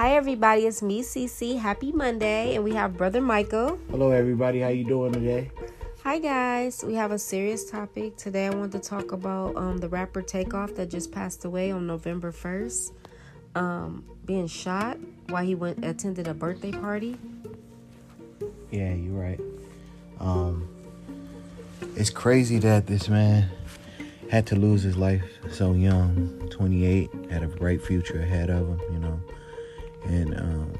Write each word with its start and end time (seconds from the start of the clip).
Hi 0.00 0.12
everybody, 0.12 0.62
it's 0.62 0.80
me, 0.80 1.02
CC. 1.02 1.58
Happy 1.58 1.92
Monday, 1.92 2.54
and 2.54 2.64
we 2.64 2.72
have 2.72 2.96
brother 2.96 3.20
Michael. 3.20 3.78
Hello 3.90 4.12
everybody, 4.12 4.60
how 4.60 4.68
you 4.68 4.82
doing 4.82 5.12
today? 5.12 5.50
Hi 6.04 6.18
guys, 6.18 6.82
we 6.82 6.94
have 6.94 7.12
a 7.12 7.18
serious 7.18 7.70
topic 7.70 8.16
today. 8.16 8.46
I 8.46 8.50
want 8.54 8.72
to 8.72 8.78
talk 8.78 9.12
about 9.12 9.54
um, 9.56 9.76
the 9.76 9.90
rapper 9.90 10.22
Takeoff 10.22 10.74
that 10.76 10.88
just 10.88 11.12
passed 11.12 11.44
away 11.44 11.70
on 11.70 11.86
November 11.86 12.32
first, 12.32 12.94
um, 13.54 14.02
being 14.24 14.46
shot 14.46 14.96
while 15.28 15.44
he 15.44 15.54
went 15.54 15.84
attended 15.84 16.28
a 16.28 16.32
birthday 16.32 16.72
party. 16.72 17.18
Yeah, 18.70 18.94
you're 18.94 19.20
right. 19.20 19.40
Um, 20.18 20.66
it's 21.94 22.08
crazy 22.08 22.58
that 22.60 22.86
this 22.86 23.10
man 23.10 23.50
had 24.30 24.46
to 24.46 24.56
lose 24.56 24.80
his 24.80 24.96
life 24.96 25.24
so 25.50 25.74
young, 25.74 26.48
28, 26.50 27.10
had 27.30 27.42
a 27.42 27.48
bright 27.48 27.82
future 27.82 28.22
ahead 28.22 28.48
of 28.48 28.66
him, 28.66 28.80
you 28.94 28.98
know. 28.98 29.20
And 30.04 30.38
um, 30.38 30.78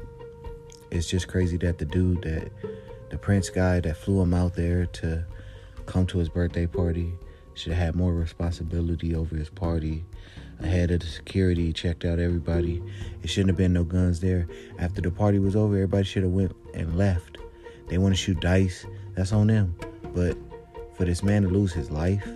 it's 0.89 1.07
just 1.07 1.27
crazy 1.27 1.57
that 1.57 1.77
the 1.77 1.85
dude 1.85 2.23
that 2.23 2.51
the 3.09 3.17
Prince 3.17 3.49
guy 3.49 3.79
that 3.79 3.97
flew 3.97 4.21
him 4.21 4.33
out 4.33 4.55
there 4.55 4.85
to 4.85 5.25
come 5.85 6.05
to 6.07 6.17
his 6.17 6.29
birthday 6.29 6.65
party 6.65 7.13
should 7.53 7.73
have 7.73 7.85
had 7.85 7.95
more 7.95 8.13
responsibility 8.13 9.15
over 9.15 9.35
his 9.35 9.49
party. 9.49 10.05
Ahead 10.59 10.91
of 10.91 10.99
the 10.99 11.07
security, 11.07 11.73
checked 11.73 12.05
out 12.05 12.19
everybody. 12.19 12.81
It 13.23 13.29
shouldn't 13.29 13.49
have 13.49 13.57
been 13.57 13.73
no 13.73 13.83
guns 13.83 14.19
there. 14.19 14.47
After 14.79 15.01
the 15.01 15.11
party 15.11 15.39
was 15.39 15.55
over, 15.55 15.75
everybody 15.75 16.03
should 16.03 16.23
have 16.23 16.31
went 16.31 16.55
and 16.73 16.97
left. 16.97 17.37
They 17.87 17.97
want 17.97 18.13
to 18.13 18.21
shoot 18.21 18.39
dice. 18.39 18.85
That's 19.15 19.33
on 19.33 19.47
them. 19.47 19.75
But 20.13 20.37
for 20.95 21.05
this 21.05 21.23
man 21.23 21.41
to 21.43 21.49
lose 21.49 21.73
his 21.73 21.89
life, 21.91 22.27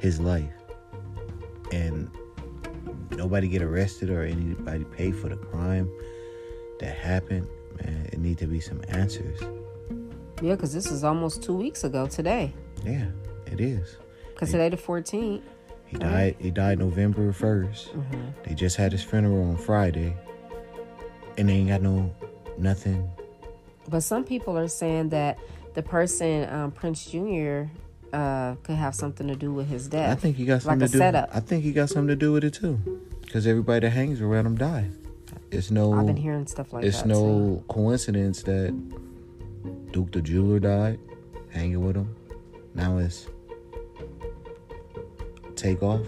his 0.00 0.20
life, 0.20 0.52
and 1.72 2.10
nobody 3.12 3.48
get 3.48 3.62
arrested 3.62 4.10
or 4.10 4.22
anybody 4.22 4.84
pay 4.84 5.12
for 5.12 5.28
the 5.28 5.36
crime 5.36 5.90
that 6.80 6.96
happened, 6.96 7.46
man, 7.82 8.08
it 8.12 8.18
need 8.18 8.38
to 8.38 8.46
be 8.46 8.60
some 8.60 8.80
answers. 8.88 9.40
Yeah, 10.42 10.54
because 10.54 10.72
this 10.74 10.90
is 10.90 11.04
almost 11.04 11.42
two 11.42 11.54
weeks 11.54 11.84
ago 11.84 12.06
today. 12.06 12.52
Yeah, 12.84 13.06
it 13.46 13.60
is. 13.60 13.96
Because 14.32 14.50
today 14.50 14.68
the 14.68 14.76
14th. 14.76 15.42
He 15.86 15.96
died. 15.98 16.36
He 16.40 16.50
died 16.50 16.78
November 16.78 17.32
1st 17.32 17.90
Mm-hmm. 17.90 18.22
They 18.42 18.54
just 18.54 18.76
had 18.76 18.90
his 18.92 19.02
funeral 19.02 19.48
on 19.48 19.56
Friday, 19.56 20.16
and 21.38 21.48
they 21.48 21.54
ain't 21.54 21.68
got 21.68 21.82
no 21.82 22.12
nothing. 22.58 23.08
But 23.88 24.00
some 24.02 24.24
people 24.24 24.58
are 24.58 24.68
saying 24.68 25.10
that 25.10 25.38
the 25.74 25.82
person, 25.82 26.48
um, 26.52 26.72
Prince 26.72 27.04
Jr., 27.06 27.64
uh, 28.14 28.54
could 28.62 28.76
have 28.76 28.94
something 28.94 29.26
to 29.26 29.34
do 29.34 29.52
with 29.52 29.68
his 29.68 29.88
death. 29.88 30.10
I 30.10 30.14
think 30.14 30.36
he 30.36 30.44
got 30.44 30.62
something 30.62 30.80
like 30.80 30.90
to 30.90 30.92
do. 30.92 30.98
setup. 30.98 31.30
I 31.32 31.40
think 31.40 31.64
he 31.64 31.72
got 31.72 31.88
something 31.88 32.08
to 32.08 32.16
do 32.16 32.32
with 32.32 32.44
it 32.44 32.54
too, 32.54 32.78
because 33.22 33.46
everybody 33.46 33.80
that 33.80 33.90
hangs 33.90 34.20
around 34.20 34.46
him 34.46 34.56
died. 34.56 34.92
It's 35.50 35.70
no. 35.70 35.92
I've 35.92 36.06
been 36.06 36.16
hearing 36.16 36.46
stuff 36.46 36.72
like 36.72 36.84
it's 36.84 37.02
that. 37.02 37.10
It's 37.10 37.18
no 37.18 37.22
too. 37.22 37.64
coincidence 37.68 38.42
that 38.44 38.72
Duke 39.92 40.12
the 40.12 40.22
jeweler 40.22 40.60
died, 40.60 40.98
hanging 41.50 41.84
with 41.84 41.96
him. 41.96 42.14
Now 42.74 42.98
it's 42.98 43.26
takeoff. 45.56 46.06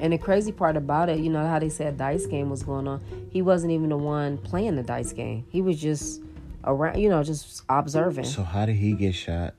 And 0.00 0.12
the 0.12 0.18
crazy 0.18 0.52
part 0.52 0.76
about 0.76 1.08
it, 1.08 1.20
you 1.20 1.30
know 1.30 1.46
how 1.46 1.58
they 1.58 1.68
said 1.68 1.96
dice 1.96 2.26
game 2.26 2.50
was 2.50 2.62
going 2.62 2.88
on. 2.88 3.02
He 3.30 3.42
wasn't 3.42 3.72
even 3.72 3.90
the 3.90 3.96
one 3.96 4.38
playing 4.38 4.76
the 4.76 4.82
dice 4.82 5.12
game. 5.12 5.46
He 5.50 5.62
was 5.62 5.80
just 5.80 6.20
around, 6.64 6.98
you 6.98 7.08
know, 7.08 7.22
just 7.22 7.62
observing. 7.68 8.24
So 8.24 8.42
how 8.42 8.66
did 8.66 8.76
he 8.76 8.92
get 8.92 9.14
shot? 9.14 9.54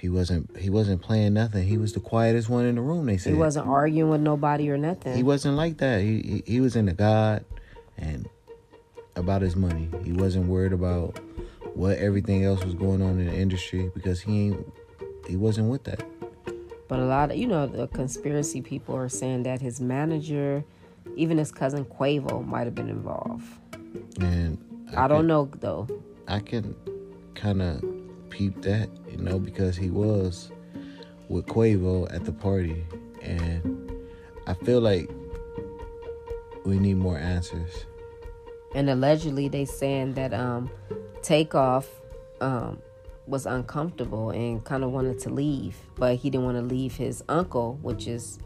He 0.00 0.08
wasn't, 0.08 0.56
he 0.56 0.70
wasn't 0.70 1.02
playing 1.02 1.34
nothing. 1.34 1.66
He 1.66 1.76
was 1.76 1.92
the 1.92 2.00
quietest 2.00 2.48
one 2.48 2.64
in 2.64 2.76
the 2.76 2.80
room. 2.80 3.06
They 3.06 3.16
said 3.18 3.32
he 3.32 3.38
wasn't 3.38 3.66
arguing 3.66 4.10
with 4.10 4.20
nobody 4.20 4.70
or 4.70 4.78
nothing. 4.78 5.16
He 5.16 5.22
wasn't 5.22 5.56
like 5.56 5.78
that. 5.78 6.00
He, 6.02 6.42
he 6.46 6.52
he 6.52 6.60
was 6.60 6.76
into 6.76 6.92
God 6.92 7.44
and 7.96 8.28
about 9.16 9.42
his 9.42 9.56
money. 9.56 9.88
He 10.04 10.12
wasn't 10.12 10.46
worried 10.46 10.72
about 10.72 11.18
what 11.74 11.98
everything 11.98 12.44
else 12.44 12.64
was 12.64 12.74
going 12.74 13.02
on 13.02 13.18
in 13.18 13.26
the 13.26 13.34
industry 13.34 13.90
because 13.94 14.20
he 14.20 14.46
ain't 14.48 14.72
he 15.26 15.36
wasn't 15.36 15.68
with 15.68 15.84
that. 15.84 16.02
But 16.88 17.00
a 17.00 17.04
lot 17.04 17.30
of, 17.30 17.36
you 17.36 17.46
know, 17.46 17.66
the 17.66 17.86
conspiracy 17.88 18.62
people 18.62 18.96
are 18.96 19.10
saying 19.10 19.42
that 19.42 19.60
his 19.60 19.78
manager, 19.80 20.64
even 21.16 21.36
his 21.36 21.52
cousin 21.52 21.84
Quavo, 21.84 22.46
might 22.46 22.64
have 22.64 22.74
been 22.74 22.88
involved. 22.88 23.44
And 24.20 24.56
I, 24.96 25.06
don't 25.06 25.18
can- 25.18 25.26
know 25.26 25.50
though. 25.60 25.88
I 26.28 26.40
can 26.40 26.74
kind 27.34 27.60
of 27.60 27.84
peep 28.30 28.62
that, 28.62 28.88
you 29.18 29.24
know, 29.24 29.38
because 29.38 29.76
he 29.76 29.90
was 29.90 30.50
with 31.28 31.46
Quavo 31.46 32.12
at 32.14 32.24
the 32.24 32.32
party, 32.32 32.86
and 33.20 33.92
I 34.46 34.54
feel 34.54 34.80
like 34.80 35.10
we 36.64 36.78
need 36.78 36.96
more 36.96 37.18
answers. 37.18 37.84
And 38.74 38.88
allegedly, 38.88 39.48
they 39.48 39.64
saying 39.64 40.14
that 40.14 40.32
um, 40.32 40.70
Takeoff 41.22 41.88
um, 42.40 42.80
was 43.26 43.44
uncomfortable 43.44 44.30
and 44.30 44.64
kind 44.64 44.84
of 44.84 44.92
wanted 44.92 45.18
to 45.20 45.30
leave, 45.30 45.76
but 45.96 46.16
he 46.16 46.30
didn't 46.30 46.44
want 46.44 46.56
to 46.56 46.62
leave 46.62 46.94
his 46.94 47.24
uncle, 47.28 47.78
which 47.82 48.06
is 48.06 48.38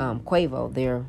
um, 0.00 0.20
Quavo. 0.20 0.74
They're, 0.74 1.06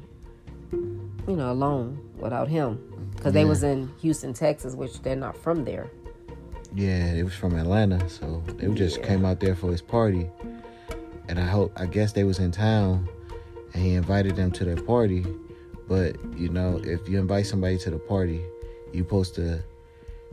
you 0.71 1.35
know, 1.35 1.51
alone 1.51 2.11
without 2.17 2.47
him 2.47 3.11
because 3.15 3.33
they 3.33 3.43
was 3.43 3.63
in 3.63 3.91
Houston, 4.01 4.33
Texas, 4.33 4.75
which 4.75 5.01
they're 5.01 5.15
not 5.15 5.35
from 5.35 5.65
there. 5.65 5.89
Yeah, 6.75 7.13
it 7.13 7.23
was 7.23 7.33
from 7.33 7.55
Atlanta, 7.57 8.07
so 8.09 8.43
they 8.57 8.67
just 8.73 8.97
Yeah. 8.99 9.07
came 9.07 9.25
out 9.25 9.39
there 9.39 9.55
for 9.55 9.71
his 9.71 9.81
party. 9.81 10.29
And 11.27 11.39
I 11.39 11.45
hope 11.45 11.71
I 11.75 11.85
guess 11.85 12.13
they 12.13 12.23
was 12.23 12.39
in 12.39 12.51
town 12.51 13.07
and 13.73 13.83
he 13.83 13.93
invited 13.93 14.35
them 14.35 14.51
to 14.51 14.65
their 14.65 14.75
party. 14.75 15.25
But, 15.87 16.15
you 16.37 16.49
know, 16.49 16.79
if 16.83 17.07
you 17.09 17.19
invite 17.19 17.45
somebody 17.47 17.77
to 17.79 17.89
the 17.91 17.97
party, 17.99 18.41
you 18.93 19.03
supposed 19.03 19.35
to 19.35 19.59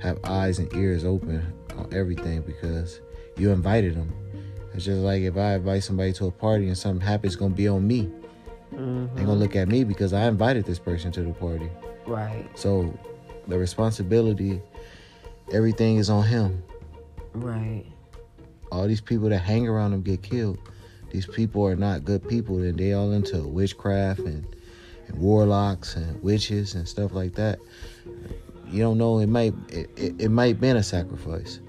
have 0.01 0.19
eyes 0.25 0.59
and 0.59 0.73
ears 0.75 1.05
open 1.05 1.43
on 1.77 1.89
everything 1.93 2.43
because 2.43 3.01
you 3.39 3.51
invited 3.51 3.95
them. 3.95 4.13
It's 4.75 4.85
just 4.85 5.01
like 5.01 5.23
if 5.23 5.37
I 5.39 5.55
invite 5.55 5.85
somebody 5.85 6.13
to 6.15 6.27
a 6.27 6.31
party 6.31 6.67
and 6.69 6.77
something 6.77 7.01
happens, 7.07 7.33
it's 7.35 7.41
gonna 7.41 7.55
be 7.55 7.69
on 7.69 7.87
me. 7.87 8.11
hmm 8.71 9.07
They're 9.15 9.25
gonna 9.25 9.39
look 9.39 9.57
at 9.57 9.69
me 9.69 9.85
because 9.85 10.13
I 10.13 10.27
invited 10.29 10.67
this 10.67 10.79
person 10.79 11.13
to 11.13 11.23
the 11.23 11.33
party. 11.33 11.71
Right, 12.07 12.47
So 12.55 12.97
the 13.49 13.59
responsibility, 13.59 14.61
everything 15.53 15.97
is 15.97 16.11
on 16.11 16.25
him. 16.25 16.63
right. 17.35 17.85
all 18.73 18.87
these 18.87 19.01
people 19.01 19.29
that 19.29 19.39
hang 19.39 19.69
around 19.69 19.93
him 19.93 20.03
get 20.03 20.23
killed. 20.23 20.59
These 21.11 21.27
people 21.27 21.65
are 21.67 21.77
not 21.77 22.05
good 22.05 22.29
people, 22.29 22.59
and 22.59 22.77
they 22.79 22.93
all 22.93 23.13
into 23.13 23.41
witchcraft 23.47 24.21
and, 24.21 24.45
and 25.07 25.19
warlocks 25.19 25.97
and 25.97 26.21
witches 26.23 26.75
and 26.75 26.87
stuff 26.87 27.13
like 27.13 27.35
that. 27.35 27.59
You 28.69 28.83
don't 28.83 28.99
know. 28.99 29.21
It 29.21 29.29
might 29.29 29.55
it, 29.69 29.89
it, 29.97 30.15
it 30.21 30.29
might 30.31 30.61
been 30.61 30.77
a 30.77 30.83
sacrifice. 30.83 31.61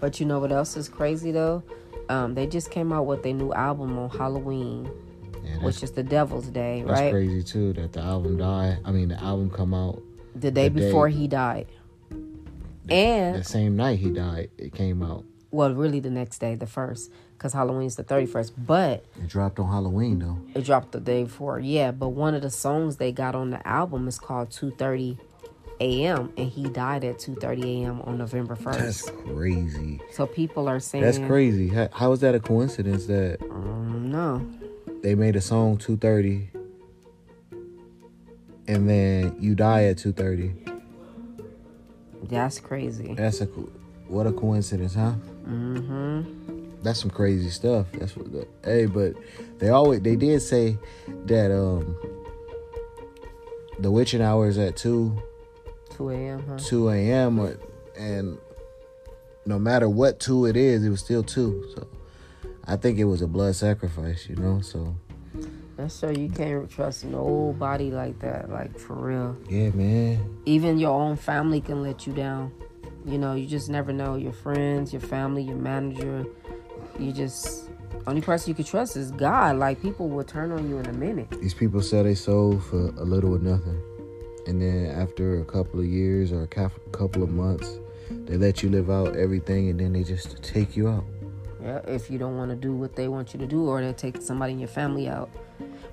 But 0.00 0.20
you 0.20 0.26
know 0.26 0.38
what 0.38 0.52
else 0.52 0.76
is 0.76 0.88
crazy 0.88 1.32
though? 1.32 1.62
Um, 2.10 2.34
they 2.34 2.46
just 2.46 2.70
came 2.70 2.92
out 2.92 3.06
with 3.06 3.22
their 3.22 3.32
new 3.32 3.52
album 3.54 3.98
on 3.98 4.10
Halloween, 4.10 4.90
Yeah, 5.42 5.56
which 5.64 5.82
is 5.82 5.92
the 5.92 6.02
Devil's 6.02 6.48
Day, 6.48 6.80
that's 6.86 6.90
right? 6.90 7.04
That's 7.04 7.12
crazy 7.12 7.42
too. 7.42 7.72
That 7.72 7.94
the 7.94 8.00
album 8.00 8.36
died. 8.36 8.80
I 8.84 8.92
mean, 8.92 9.08
the 9.08 9.22
album 9.22 9.48
come 9.48 9.72
out 9.72 10.02
The 10.34 10.50
day 10.50 10.68
The 10.68 10.80
day- 10.80 10.86
before 10.86 11.08
he 11.08 11.26
died. 11.26 11.66
And 12.90 13.36
the 13.36 13.44
same 13.44 13.76
night 13.76 13.98
he 13.98 14.10
died. 14.10 14.50
It 14.58 14.74
came 14.74 15.02
out. 15.02 15.24
well, 15.50 15.72
really 15.74 16.00
the 16.00 16.10
next 16.10 16.38
day, 16.38 16.54
the 16.54 16.66
first, 16.66 17.10
because 17.32 17.52
Halloween's 17.52 17.96
the 17.96 18.02
thirty 18.02 18.26
first. 18.26 18.52
But 18.66 19.04
It 19.22 19.28
dropped 19.28 19.58
on 19.58 19.68
Halloween 19.70 20.18
though. 20.18 20.38
it 20.54 20.64
dropped 20.64 20.92
the 20.92 21.00
day 21.00 21.24
before. 21.24 21.58
Yeah, 21.60 21.92
but 21.92 22.10
one 22.10 22.34
of 22.34 22.42
the 22.42 22.50
songs 22.50 22.96
they 22.96 23.12
got 23.12 23.34
on 23.34 23.50
the 23.50 23.66
album 23.66 24.06
is 24.08 24.18
called 24.18 24.50
Two 24.50 24.70
Thirty 24.72 25.16
A.M. 25.80 26.32
and 26.36 26.48
he 26.50 26.64
died 26.64 27.04
at 27.04 27.18
two 27.18 27.34
thirty 27.36 27.82
A.M. 27.82 28.00
on 28.02 28.18
November 28.18 28.54
1st. 28.56 28.78
That's 28.78 29.10
crazy. 29.10 30.00
So 30.12 30.26
people 30.26 30.68
are 30.68 30.78
saying 30.80 31.02
That's 31.04 31.18
crazy. 31.18 31.68
How, 31.68 31.88
how 31.92 32.12
is 32.12 32.20
that 32.20 32.34
a 32.34 32.40
coincidence 32.40 33.06
that 33.06 33.38
Um, 33.50 34.10
no, 34.10 34.46
they 35.02 35.14
made 35.14 35.34
a 35.36 35.40
song 35.40 35.76
230 35.78 36.50
and 38.66 38.88
then 38.88 39.36
you 39.40 39.54
die 39.54 39.84
at 39.84 39.98
230 39.98 40.73
that's 42.28 42.60
crazy. 42.60 43.14
that's 43.14 43.40
a 43.40 43.46
what 44.08 44.26
a 44.26 44.32
coincidence 44.32 44.94
huh 44.94 45.14
Mm-hmm. 45.48 46.80
that's 46.82 47.00
some 47.00 47.10
crazy 47.10 47.50
stuff 47.50 47.86
that's 47.92 48.16
what 48.16 48.32
the, 48.32 48.46
hey 48.64 48.86
but 48.86 49.14
they 49.58 49.68
always 49.68 50.00
they 50.00 50.16
did 50.16 50.40
say 50.40 50.78
that 51.26 51.50
um 51.52 51.96
the 53.78 53.90
witching 53.90 54.22
hour 54.22 54.48
is 54.48 54.56
at 54.58 54.76
2 54.76 55.16
Two 55.90 56.10
A.M. 56.10 56.42
Huh? 56.48 56.56
2 56.58 56.88
a.m 56.90 57.58
and 57.98 58.38
no 59.46 59.58
matter 59.58 59.88
what 59.88 60.18
2 60.20 60.46
it 60.46 60.56
is 60.56 60.84
it 60.84 60.88
was 60.88 61.00
still 61.00 61.22
2 61.22 61.72
so 61.74 61.86
i 62.66 62.76
think 62.76 62.98
it 62.98 63.04
was 63.04 63.20
a 63.22 63.26
blood 63.26 63.54
sacrifice 63.54 64.26
you 64.28 64.36
know 64.36 64.60
so 64.60 64.94
Sure 65.88 66.12
you 66.12 66.28
can't 66.28 66.68
trust 66.70 67.04
nobody 67.04 67.90
like 67.90 68.18
that, 68.20 68.50
like 68.50 68.78
for 68.78 68.94
real. 68.94 69.36
yeah 69.48 69.70
man 69.70 70.18
Even 70.46 70.78
your 70.78 70.92
own 70.98 71.16
family 71.16 71.60
can 71.60 71.82
let 71.82 72.06
you 72.06 72.12
down. 72.12 72.52
You 73.04 73.18
know, 73.18 73.34
you 73.34 73.46
just 73.46 73.68
never 73.68 73.92
know. 73.92 74.16
Your 74.16 74.32
friends, 74.32 74.92
your 74.92 75.02
family, 75.02 75.42
your 75.42 75.56
manager. 75.56 76.24
You 76.98 77.12
just 77.12 77.68
Only 78.06 78.20
person 78.22 78.48
you 78.50 78.54
can 78.54 78.64
trust 78.64 78.96
is 78.96 79.10
God. 79.10 79.56
Like 79.56 79.82
people 79.82 80.08
will 80.08 80.24
turn 80.24 80.52
on 80.52 80.68
you 80.68 80.78
in 80.78 80.86
a 80.86 80.92
minute. 80.92 81.30
These 81.40 81.54
people 81.54 81.82
sell 81.82 82.04
their 82.04 82.14
soul 82.16 82.58
for 82.60 82.88
a 82.96 83.04
little 83.04 83.34
or 83.34 83.38
nothing, 83.38 83.80
and 84.46 84.60
then 84.60 84.86
after 84.86 85.40
a 85.40 85.44
couple 85.44 85.80
of 85.80 85.86
years 85.86 86.32
or 86.32 86.42
a 86.42 86.46
couple 86.46 87.22
of 87.22 87.30
months, 87.30 87.78
they 88.26 88.36
let 88.36 88.62
you 88.62 88.68
live 88.70 88.90
out 88.90 89.16
everything, 89.16 89.68
and 89.70 89.78
then 89.80 89.92
they 89.92 90.02
just 90.02 90.42
take 90.42 90.76
you 90.76 90.88
out. 90.88 91.04
Yeah, 91.62 91.80
if 91.86 92.10
you 92.10 92.18
don't 92.18 92.36
want 92.36 92.50
to 92.50 92.56
do 92.56 92.74
what 92.74 92.94
they 92.94 93.08
want 93.08 93.32
you 93.32 93.40
to 93.40 93.46
do, 93.46 93.66
or 93.68 93.80
they 93.80 93.92
take 93.94 94.20
somebody 94.20 94.52
in 94.52 94.58
your 94.58 94.68
family 94.68 95.08
out. 95.08 95.30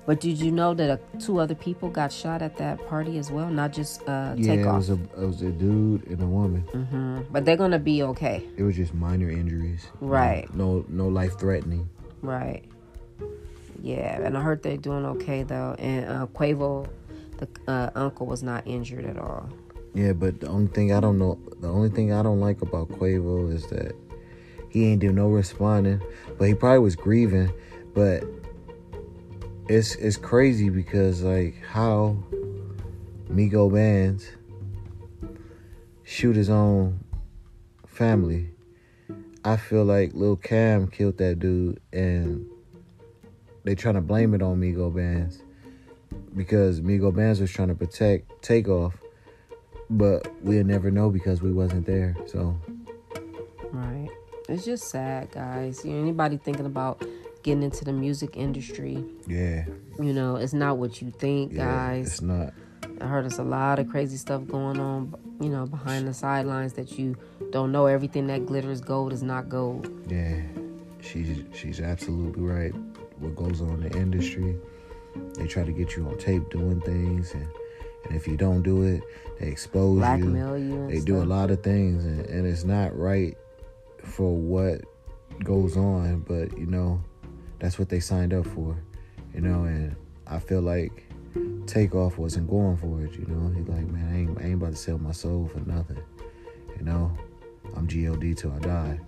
But 0.04 0.20
did 0.20 0.38
you 0.38 0.50
know 0.50 0.74
that 0.74 0.90
uh, 0.90 1.18
two 1.20 1.38
other 1.38 1.54
people 1.54 1.88
got 1.88 2.12
shot 2.12 2.42
at 2.42 2.56
that 2.56 2.84
party 2.88 3.18
as 3.18 3.30
well? 3.30 3.48
Not 3.48 3.72
just 3.72 4.02
uh, 4.08 4.34
yeah, 4.36 4.56
Takeoff. 4.56 4.74
it 4.74 4.76
was 4.76 4.90
a 4.90 4.94
it 4.94 5.26
was 5.26 5.42
a 5.42 5.50
dude 5.52 6.06
and 6.08 6.20
a 6.20 6.26
woman. 6.26 6.64
Mm-hmm. 6.72 7.32
But 7.32 7.44
they're 7.44 7.56
gonna 7.56 7.78
be 7.78 8.02
okay. 8.02 8.44
It 8.56 8.64
was 8.64 8.74
just 8.74 8.94
minor 8.94 9.30
injuries. 9.30 9.86
Right. 10.00 10.52
No, 10.54 10.84
no 10.88 11.06
life 11.06 11.38
threatening. 11.38 11.88
Right. 12.20 12.64
Yeah, 13.80 14.20
and 14.22 14.36
I 14.36 14.42
heard 14.42 14.62
they're 14.62 14.76
doing 14.76 15.04
okay 15.04 15.44
though. 15.44 15.76
And 15.78 16.06
uh, 16.06 16.26
Quavo, 16.26 16.88
the 17.38 17.48
uh, 17.68 17.90
uncle, 17.94 18.26
was 18.26 18.42
not 18.42 18.66
injured 18.66 19.04
at 19.04 19.18
all. 19.18 19.48
Yeah, 19.94 20.14
but 20.14 20.40
the 20.40 20.48
only 20.48 20.68
thing 20.68 20.92
I 20.92 21.00
don't 21.00 21.18
know, 21.18 21.38
the 21.60 21.68
only 21.68 21.90
thing 21.90 22.12
I 22.12 22.22
don't 22.22 22.40
like 22.40 22.62
about 22.62 22.88
Quavo 22.88 23.52
is 23.52 23.66
that 23.68 23.94
he 24.68 24.86
ain't 24.86 25.00
do 25.00 25.12
no 25.12 25.28
responding, 25.28 26.00
but 26.38 26.48
he 26.48 26.54
probably 26.54 26.78
was 26.78 26.96
grieving. 26.96 27.52
But 27.94 28.24
it's 29.72 29.94
it's 29.94 30.18
crazy 30.18 30.68
because 30.68 31.22
like 31.22 31.54
how 31.62 32.16
Migo 33.30 33.72
Bands 33.72 34.26
shoot 36.04 36.36
his 36.36 36.50
own 36.50 37.02
family. 37.86 38.50
I 39.44 39.56
feel 39.56 39.84
like 39.84 40.12
Lil 40.12 40.36
Cam 40.36 40.88
killed 40.88 41.16
that 41.18 41.38
dude 41.38 41.80
and 41.92 42.46
they 43.64 43.74
trying 43.74 43.94
to 43.94 44.02
blame 44.02 44.34
it 44.34 44.42
on 44.42 44.60
Migo 44.60 44.94
Bands 44.94 45.42
because 46.36 46.82
Migo 46.82 47.14
Bands 47.14 47.40
was 47.40 47.50
trying 47.50 47.68
to 47.68 47.74
protect 47.74 48.42
Takeoff, 48.42 48.94
but 49.88 50.28
we'll 50.42 50.64
never 50.64 50.90
know 50.90 51.08
because 51.08 51.40
we 51.40 51.50
wasn't 51.50 51.86
there. 51.86 52.14
So 52.26 52.58
Right. 53.72 54.10
It's 54.50 54.66
just 54.66 54.90
sad, 54.90 55.30
guys. 55.30 55.82
You 55.82 55.92
know, 55.92 56.02
anybody 56.02 56.36
thinking 56.36 56.66
about 56.66 57.02
getting 57.42 57.62
into 57.62 57.84
the 57.84 57.92
music 57.92 58.36
industry, 58.36 59.04
yeah, 59.26 59.64
you 59.98 60.12
know, 60.12 60.36
it's 60.36 60.52
not 60.52 60.78
what 60.78 61.02
you 61.02 61.10
think, 61.10 61.52
yeah, 61.52 61.64
guys. 61.64 62.06
It's 62.06 62.22
not. 62.22 62.52
I 63.00 63.06
heard 63.06 63.24
there's 63.24 63.38
a 63.38 63.44
lot 63.44 63.78
of 63.78 63.88
crazy 63.88 64.16
stuff 64.16 64.46
going 64.46 64.78
on, 64.78 65.14
you 65.40 65.48
know, 65.48 65.66
behind 65.66 66.06
the 66.06 66.14
sidelines 66.14 66.74
that 66.74 66.98
you 66.98 67.16
don't 67.50 67.72
know. 67.72 67.86
Everything 67.86 68.26
that 68.28 68.46
glitters 68.46 68.80
gold 68.80 69.12
is 69.12 69.22
not 69.22 69.48
gold. 69.48 69.90
Yeah, 70.08 70.40
she's 71.00 71.44
she's 71.54 71.80
absolutely 71.80 72.42
right. 72.42 72.72
What 73.18 73.36
goes 73.36 73.60
on 73.60 73.82
in 73.82 73.88
the 73.88 73.98
industry, 73.98 74.56
they 75.34 75.46
try 75.46 75.64
to 75.64 75.72
get 75.72 75.96
you 75.96 76.06
on 76.06 76.18
tape 76.18 76.48
doing 76.50 76.80
things, 76.80 77.34
and, 77.34 77.48
and 78.04 78.16
if 78.16 78.26
you 78.26 78.36
don't 78.36 78.62
do 78.62 78.82
it, 78.82 79.02
they 79.38 79.48
expose 79.48 79.98
Blackmail 79.98 80.58
you. 80.58 80.74
you. 80.74 80.86
they 80.88 80.96
stuff. 80.96 81.06
do 81.06 81.22
a 81.22 81.24
lot 81.24 81.50
of 81.50 81.62
things, 81.62 82.04
and, 82.04 82.26
and 82.26 82.46
it's 82.46 82.64
not 82.64 82.96
right 82.96 83.36
for 84.04 84.36
what 84.36 84.82
goes 85.44 85.76
on. 85.76 86.20
But 86.20 86.56
you 86.58 86.66
know, 86.66 87.02
that's 87.62 87.78
what 87.78 87.88
they 87.88 88.00
signed 88.00 88.34
up 88.34 88.44
for, 88.46 88.76
you 89.32 89.40
know. 89.40 89.62
And 89.64 89.94
I 90.26 90.38
feel 90.40 90.60
like 90.60 91.04
Takeoff 91.66 92.18
wasn't 92.18 92.50
going 92.50 92.76
for 92.76 93.02
it, 93.04 93.14
you 93.18 93.24
know. 93.26 93.48
He's 93.56 93.68
like, 93.68 93.86
man, 93.86 94.08
I 94.12 94.18
ain't, 94.18 94.38
I 94.40 94.44
ain't 94.46 94.54
about 94.54 94.72
to 94.72 94.76
sell 94.76 94.98
my 94.98 95.12
soul 95.12 95.48
for 95.52 95.60
nothing, 95.60 96.02
you 96.76 96.84
know. 96.84 97.16
I'm 97.76 97.86
GLD 97.86 98.36
till 98.36 98.52
I 98.52 98.58
die. 98.58 99.00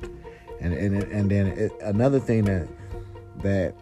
And 0.60 0.72
and 0.72 1.02
and 1.02 1.30
then 1.30 1.48
it, 1.48 1.72
another 1.82 2.20
thing 2.20 2.44
that 2.44 2.68
that 3.42 3.74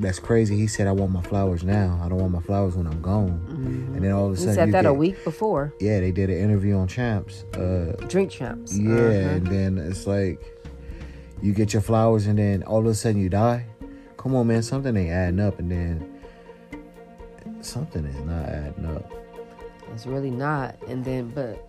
that's 0.00 0.18
crazy. 0.18 0.56
He 0.56 0.66
said, 0.66 0.88
"I 0.88 0.92
want 0.92 1.12
my 1.12 1.22
flowers 1.22 1.62
now. 1.62 2.00
I 2.04 2.08
don't 2.08 2.18
want 2.18 2.32
my 2.32 2.42
flowers 2.42 2.74
when 2.76 2.88
I'm 2.88 3.00
gone." 3.00 3.38
Mm-hmm. 3.48 3.94
And 3.94 4.04
then 4.04 4.10
all 4.10 4.26
of 4.26 4.32
a 4.32 4.36
sudden, 4.36 4.50
He 4.50 4.54
said 4.56 4.72
that 4.72 4.82
get, 4.82 4.86
a 4.90 4.92
week 4.92 5.22
before. 5.22 5.72
Yeah, 5.80 6.00
they 6.00 6.10
did 6.10 6.28
an 6.30 6.36
interview 6.36 6.76
on 6.76 6.88
Champs. 6.88 7.44
Uh, 7.54 7.92
Drink 8.08 8.32
champs. 8.32 8.76
yeah, 8.76 8.90
Uh-huh. 8.90 9.00
and 9.36 9.46
then 9.46 9.78
it's 9.78 10.06
like 10.08 10.42
you 11.40 11.54
get 11.54 11.72
your 11.72 11.80
flowers, 11.82 12.26
and 12.26 12.36
then 12.38 12.64
all 12.64 12.80
of 12.80 12.86
a 12.86 12.94
sudden 12.94 13.20
you 13.20 13.28
die. 13.28 13.64
Come 14.24 14.36
on, 14.36 14.46
man, 14.46 14.62
something 14.62 14.96
ain't 14.96 15.10
adding 15.10 15.38
up, 15.38 15.58
and 15.58 15.70
then 15.70 16.18
something 17.60 18.06
is 18.06 18.18
not 18.24 18.46
adding 18.46 18.86
up. 18.86 19.12
It's 19.92 20.06
really 20.06 20.30
not. 20.30 20.76
And 20.88 21.04
then, 21.04 21.28
but 21.28 21.68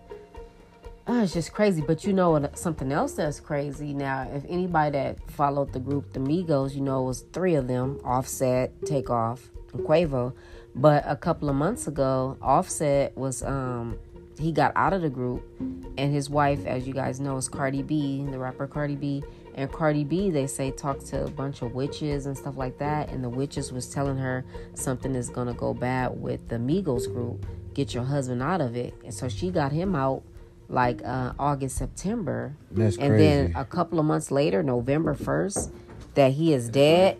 oh, 1.06 1.22
it's 1.22 1.34
just 1.34 1.52
crazy. 1.52 1.82
But 1.82 2.04
you 2.04 2.14
know? 2.14 2.48
Something 2.54 2.92
else 2.92 3.12
that's 3.12 3.40
crazy 3.40 3.92
now. 3.92 4.26
If 4.32 4.46
anybody 4.48 4.92
that 4.92 5.30
followed 5.30 5.74
the 5.74 5.80
group, 5.80 6.14
the 6.14 6.18
Migos, 6.18 6.74
you 6.74 6.80
know, 6.80 7.02
it 7.02 7.08
was 7.08 7.20
three 7.34 7.56
of 7.56 7.68
them: 7.68 8.00
Offset, 8.02 8.72
Takeoff, 8.86 9.50
and 9.74 9.82
Quavo. 9.86 10.32
But 10.74 11.04
a 11.06 11.14
couple 11.14 11.50
of 11.50 11.56
months 11.56 11.86
ago, 11.86 12.38
Offset 12.40 13.14
was 13.18 13.42
um 13.42 13.98
he 14.38 14.50
got 14.50 14.72
out 14.76 14.94
of 14.94 15.02
the 15.02 15.10
group, 15.10 15.44
and 15.60 16.10
his 16.10 16.30
wife, 16.30 16.64
as 16.64 16.86
you 16.86 16.94
guys 16.94 17.20
know, 17.20 17.36
is 17.36 17.50
Cardi 17.50 17.82
B, 17.82 18.26
the 18.30 18.38
rapper 18.38 18.66
Cardi 18.66 18.96
B. 18.96 19.22
And 19.56 19.72
Cardi 19.72 20.04
B, 20.04 20.30
they 20.30 20.46
say, 20.46 20.70
talked 20.70 21.06
to 21.06 21.24
a 21.24 21.30
bunch 21.30 21.62
of 21.62 21.74
witches 21.74 22.26
and 22.26 22.36
stuff 22.36 22.58
like 22.58 22.78
that. 22.78 23.08
And 23.08 23.24
the 23.24 23.30
witches 23.30 23.72
was 23.72 23.88
telling 23.88 24.18
her 24.18 24.44
something 24.74 25.14
is 25.14 25.30
gonna 25.30 25.54
go 25.54 25.72
bad 25.72 26.20
with 26.20 26.48
the 26.48 26.56
Migos 26.56 27.10
group. 27.12 27.46
Get 27.72 27.94
your 27.94 28.04
husband 28.04 28.42
out 28.42 28.60
of 28.60 28.76
it. 28.76 28.94
And 29.02 29.14
so 29.14 29.28
she 29.28 29.50
got 29.50 29.72
him 29.72 29.94
out 29.94 30.22
like 30.68 31.02
uh, 31.04 31.32
August, 31.38 31.76
September. 31.76 32.54
That's 32.70 32.96
and 32.98 33.08
crazy. 33.08 33.24
then 33.24 33.52
a 33.56 33.64
couple 33.64 33.98
of 33.98 34.04
months 34.04 34.30
later, 34.30 34.62
November 34.62 35.14
1st, 35.14 35.70
that 36.14 36.32
he 36.32 36.52
is 36.52 36.68
dead. 36.68 37.18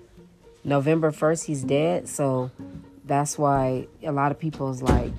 November 0.65 1.13
1st, 1.13 1.45
he's 1.45 1.63
dead. 1.63 2.09
So 2.09 2.51
that's 3.05 3.39
why 3.39 3.87
a 4.03 4.13
lot 4.13 4.33
of 4.33 4.39
people's 4.39 4.83
like, 4.83 5.13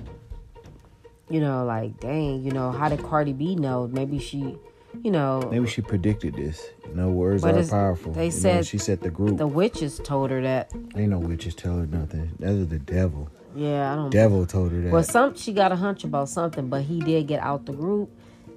you 1.30 1.40
know, 1.40 1.64
like, 1.64 1.98
dang, 2.00 2.44
you 2.44 2.52
know, 2.52 2.70
how 2.70 2.88
did 2.88 3.02
Cardi 3.02 3.32
B 3.32 3.54
know? 3.54 3.88
Maybe 3.88 4.18
she, 4.18 4.56
you 5.02 5.10
know, 5.10 5.48
Maybe 5.50 5.66
she 5.66 5.82
predicted 5.82 6.34
this. 6.34 6.66
You 6.88 6.94
know, 6.94 7.08
words 7.08 7.44
are 7.44 7.62
powerful. 7.64 8.12
they 8.12 8.26
You 8.26 8.30
know, 8.32 8.36
said 8.38 8.66
she 8.66 8.78
said 8.78 9.00
the 9.00 9.10
group. 9.10 9.36
the 9.36 9.46
witches 9.46 10.00
told 10.02 10.30
her 10.30 10.40
that. 10.42 10.72
Ain't 10.96 11.10
no 11.10 11.18
witches 11.18 11.54
tell 11.54 11.76
her 11.76 11.86
nothing. 11.86 12.30
That 12.40 12.50
is 12.50 12.68
the 12.68 12.78
devil. 12.78 13.28
Yeah, 13.54 13.92
I 13.92 13.96
don't 13.96 14.04
know. 14.06 14.10
Devil 14.10 14.46
told 14.46 14.72
her 14.72 14.80
that. 14.82 14.92
Well, 14.92 15.02
some 15.02 15.34
she 15.36 15.52
got 15.52 15.72
a 15.72 15.76
hunch 15.76 16.04
about 16.04 16.28
something, 16.28 16.68
but 16.68 16.82
he 16.82 17.00
did 17.00 17.26
get 17.26 17.40
out 17.42 17.66
the 17.66 17.72
group, 17.72 18.10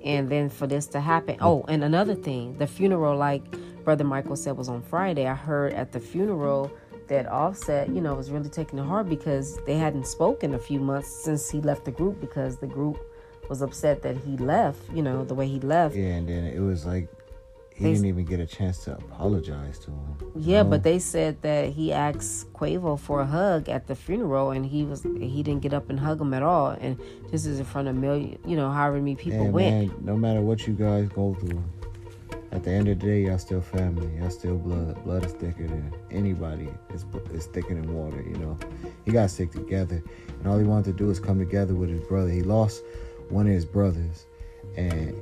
and 0.04 0.30
then 0.30 0.50
for 0.50 0.68
this 0.68 0.86
to 0.88 1.00
happen. 1.02 1.38
Oh, 1.42 1.64
and 1.68 1.84
another 1.84 2.16
thing, 2.16 2.58
the 2.58 2.68
funeral, 2.68 3.18
like 3.18 3.44
Brother 3.84 4.04
Michael 4.04 4.36
said, 4.36 4.58
was 4.58 4.70
on 4.70 4.82
Friday. 4.84 5.28
I 5.28 5.34
heard 5.36 5.74
at 5.74 5.92
the 5.92 6.00
funeral 6.00 6.72
that 7.08 7.26
Offset, 7.28 7.90
you 7.90 8.00
know, 8.00 8.14
was 8.14 8.32
really 8.32 8.48
taking 8.50 8.80
it 8.80 8.86
hard 8.86 9.10
because 9.10 9.58
they 9.66 9.76
hadn't 9.76 10.08
spoken 10.08 10.54
a 10.54 10.60
few 10.60 10.80
months 10.80 11.10
since 11.10 11.50
he 11.50 11.60
left 11.60 11.84
the 11.86 11.92
group 11.92 12.22
because 12.22 12.58
the 12.58 12.68
group 12.68 12.98
was 13.52 13.62
upset 13.62 14.02
that 14.02 14.16
he 14.26 14.38
left. 14.38 14.82
You 14.96 15.04
know, 15.04 15.26
the 15.26 15.36
way 15.36 15.48
he 15.48 15.60
left. 15.60 15.94
yeah, 15.96 16.16
and 16.18 16.28
then 16.28 16.46
it 16.46 16.62
was 16.62 16.86
like 16.86 17.10
he 17.76 17.84
They- 17.84 17.94
didn't 17.94 18.06
even 18.14 18.26
get 18.26 18.40
a 18.40 18.46
chance 18.46 18.84
to 18.86 18.94
apologize 18.94 19.78
to 19.80 19.92
him. 19.92 20.16
Yeah, 20.36 20.64
know? 20.64 20.70
but 20.72 20.84
they 20.84 21.00
said 21.00 21.42
that 21.42 21.70
he 21.78 21.92
asked 21.92 22.54
Quavo 22.54 22.98
for 22.98 23.20
a 23.22 23.26
hug 23.26 23.68
at 23.68 23.88
the 23.88 23.96
funeral, 23.96 24.52
and 24.52 24.66
he 24.66 24.84
was 24.86 25.04
he 25.04 25.44
didn't 25.44 25.62
get 25.62 25.74
up 25.74 25.90
and 25.90 26.00
hug 26.00 26.22
him 26.22 26.34
at 26.34 26.44
all. 26.44 26.70
And 26.86 26.98
this 27.32 27.46
is 27.46 27.60
in 27.60 27.66
front 27.66 27.88
of 27.90 27.96
million, 27.96 28.38
you 28.46 28.56
know, 28.56 28.70
however 28.72 28.98
many 28.98 29.16
people 29.16 29.44
Hey, 29.46 29.50
went. 29.50 29.76
man, 29.76 29.92
no 30.12 30.16
matter 30.16 30.42
what 30.42 30.66
you 30.66 30.74
guys 30.74 31.10
go 31.10 31.34
through, 31.42 31.62
at 32.54 32.64
the 32.64 32.72
end 32.72 32.88
of 32.88 33.00
the 33.00 33.06
day, 33.06 33.20
y'all 33.26 33.38
still 33.38 33.62
family. 33.62 34.10
Y'all 34.18 34.30
still 34.30 34.58
blood. 34.58 35.04
Blood 35.04 35.26
is 35.26 35.34
thicker 35.34 35.68
than 35.68 35.92
anybody. 36.12 36.70
It's, 36.94 37.06
it's 37.34 37.48
thicker 37.48 37.74
than 37.76 37.94
water, 37.94 38.22
you 38.22 38.38
know. 38.44 38.58
he 39.06 39.12
got 39.12 39.30
sick 39.32 39.52
together. 39.52 40.02
And 40.38 40.48
all 40.48 40.58
he 40.58 40.66
wanted 40.66 40.86
to 40.92 40.94
do 41.04 41.10
is 41.10 41.20
come 41.20 41.40
together 41.40 41.74
with 41.74 41.90
his 41.90 42.02
brother. 42.12 42.30
He 42.30 42.42
lost 42.44 42.84
one 43.32 43.48
of 43.48 43.54
his 43.54 43.66
brothers, 43.66 44.26
and 44.78 45.16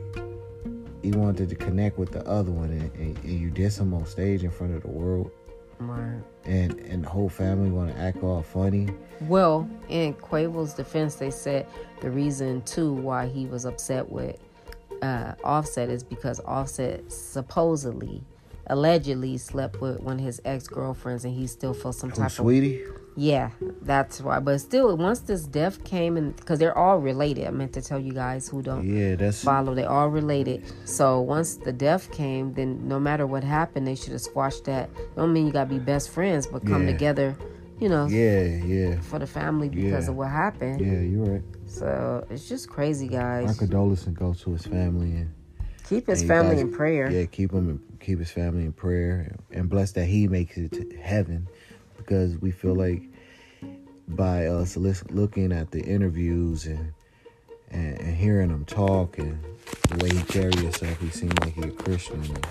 he 1.01 1.11
wanted 1.11 1.49
to 1.49 1.55
connect 1.55 1.97
with 1.97 2.11
the 2.11 2.25
other 2.27 2.51
one. 2.51 2.69
And, 2.69 2.91
and, 2.95 3.17
and 3.17 3.39
you 3.39 3.49
did 3.49 3.71
some 3.71 3.93
on 3.93 4.05
stage 4.05 4.43
in 4.43 4.51
front 4.51 4.75
of 4.75 4.81
the 4.81 4.89
world, 4.89 5.31
Right. 5.79 6.21
and 6.45 6.77
and 6.79 7.03
the 7.05 7.09
whole 7.09 7.29
family 7.29 7.69
want 7.71 7.93
to 7.95 7.97
act 7.99 8.21
all 8.23 8.41
funny. 8.41 8.89
Well, 9.21 9.69
in 9.87 10.13
Quavo's 10.15 10.73
defense, 10.73 11.15
they 11.15 11.31
said 11.31 11.67
the 12.01 12.09
reason 12.11 12.61
too 12.63 12.93
why 12.93 13.27
he 13.27 13.45
was 13.45 13.65
upset 13.65 14.09
with 14.09 14.37
uh, 15.01 15.33
Offset 15.43 15.89
is 15.89 16.03
because 16.03 16.41
Offset 16.41 17.09
supposedly, 17.11 18.21
allegedly 18.69 19.38
slept 19.38 19.81
with 19.81 19.99
one 20.01 20.19
of 20.19 20.25
his 20.25 20.39
ex 20.45 20.67
girlfriends, 20.67 21.25
and 21.25 21.33
he 21.33 21.47
still 21.47 21.73
feels 21.73 21.97
some 21.97 22.11
Oh, 22.11 22.15
type 22.15 22.25
of 22.27 22.31
sweetie. 22.31 22.81
yeah, 23.15 23.49
that's 23.81 24.21
why. 24.21 24.39
But 24.39 24.59
still, 24.61 24.95
once 24.95 25.19
this 25.19 25.43
death 25.45 25.83
came, 25.83 26.17
and 26.17 26.35
because 26.35 26.59
they're 26.59 26.77
all 26.77 26.99
related, 26.99 27.47
I 27.47 27.51
meant 27.51 27.73
to 27.73 27.81
tell 27.81 27.99
you 27.99 28.13
guys 28.13 28.47
who 28.47 28.61
don't 28.61 28.88
Yeah, 28.88 29.15
that's 29.15 29.43
follow, 29.43 29.73
they 29.73 29.85
all 29.85 30.09
related. 30.09 30.63
So 30.85 31.19
once 31.21 31.55
the 31.55 31.73
death 31.73 32.11
came, 32.11 32.53
then 32.53 32.88
no 32.88 32.99
matter 32.99 33.25
what 33.27 33.43
happened, 33.43 33.88
they 33.88 33.95
should 33.95 34.11
have 34.13 34.21
squashed 34.21 34.65
that. 34.65 34.89
Don't 35.15 35.33
mean 35.33 35.47
you 35.47 35.51
gotta 35.53 35.69
be 35.69 35.79
best 35.79 36.09
friends, 36.11 36.47
but 36.47 36.65
come 36.65 36.85
Yeah. 36.85 36.91
together, 36.93 37.35
you 37.79 37.89
know, 37.89 38.07
yeah, 38.07 38.43
yeah, 38.43 38.99
for 39.01 39.19
the 39.19 39.27
family 39.27 39.69
because 39.69 40.05
Yeah. 40.05 40.11
of 40.11 40.15
what 40.17 40.29
happened. 40.29 40.79
yeah. 40.81 40.99
You're 41.01 41.25
right. 41.25 41.43
So 41.65 42.25
it's 42.29 42.47
just 42.49 42.67
crazy, 42.69 43.07
guys. 43.07 43.45
My 43.45 43.53
condolences 43.53 44.07
go 44.13 44.33
to 44.33 44.51
his 44.53 44.65
family 44.65 45.11
and 45.15 45.29
Keep 45.88 46.07
his 46.07 46.23
family 46.23 46.55
guys- 46.55 46.61
in 46.65 46.71
prayer. 46.71 47.09
Yeah, 47.11 47.25
keep 47.25 47.51
him 47.51 47.69
in 47.69 47.79
keep 47.99 48.19
his 48.19 48.31
family 48.31 48.63
in 48.63 48.73
prayer 48.73 49.35
and 49.51 49.69
bless 49.69 49.91
that 49.93 50.05
he 50.05 50.27
makes 50.27 50.57
it 50.57 50.71
to 50.71 50.97
heaven 50.97 51.47
because 51.97 52.37
we 52.37 52.51
feel 52.51 52.75
like 52.75 53.03
by 54.07 54.47
us 54.47 54.75
looking 54.77 55.51
at 55.51 55.71
the 55.71 55.81
interviews 55.81 56.65
and, 56.65 56.93
and, 57.69 57.99
and 57.99 58.15
hearing 58.15 58.49
him 58.49 58.65
talk 58.65 59.17
and 59.17 59.43
the 59.89 60.03
way 60.03 60.09
he 60.15 60.23
carry 60.23 60.55
himself, 60.55 60.99
he 60.99 61.09
seemed 61.09 61.39
like 61.41 61.53
he 61.53 61.61
a 61.61 61.71
Christian. 61.71 62.21
And, 62.21 62.41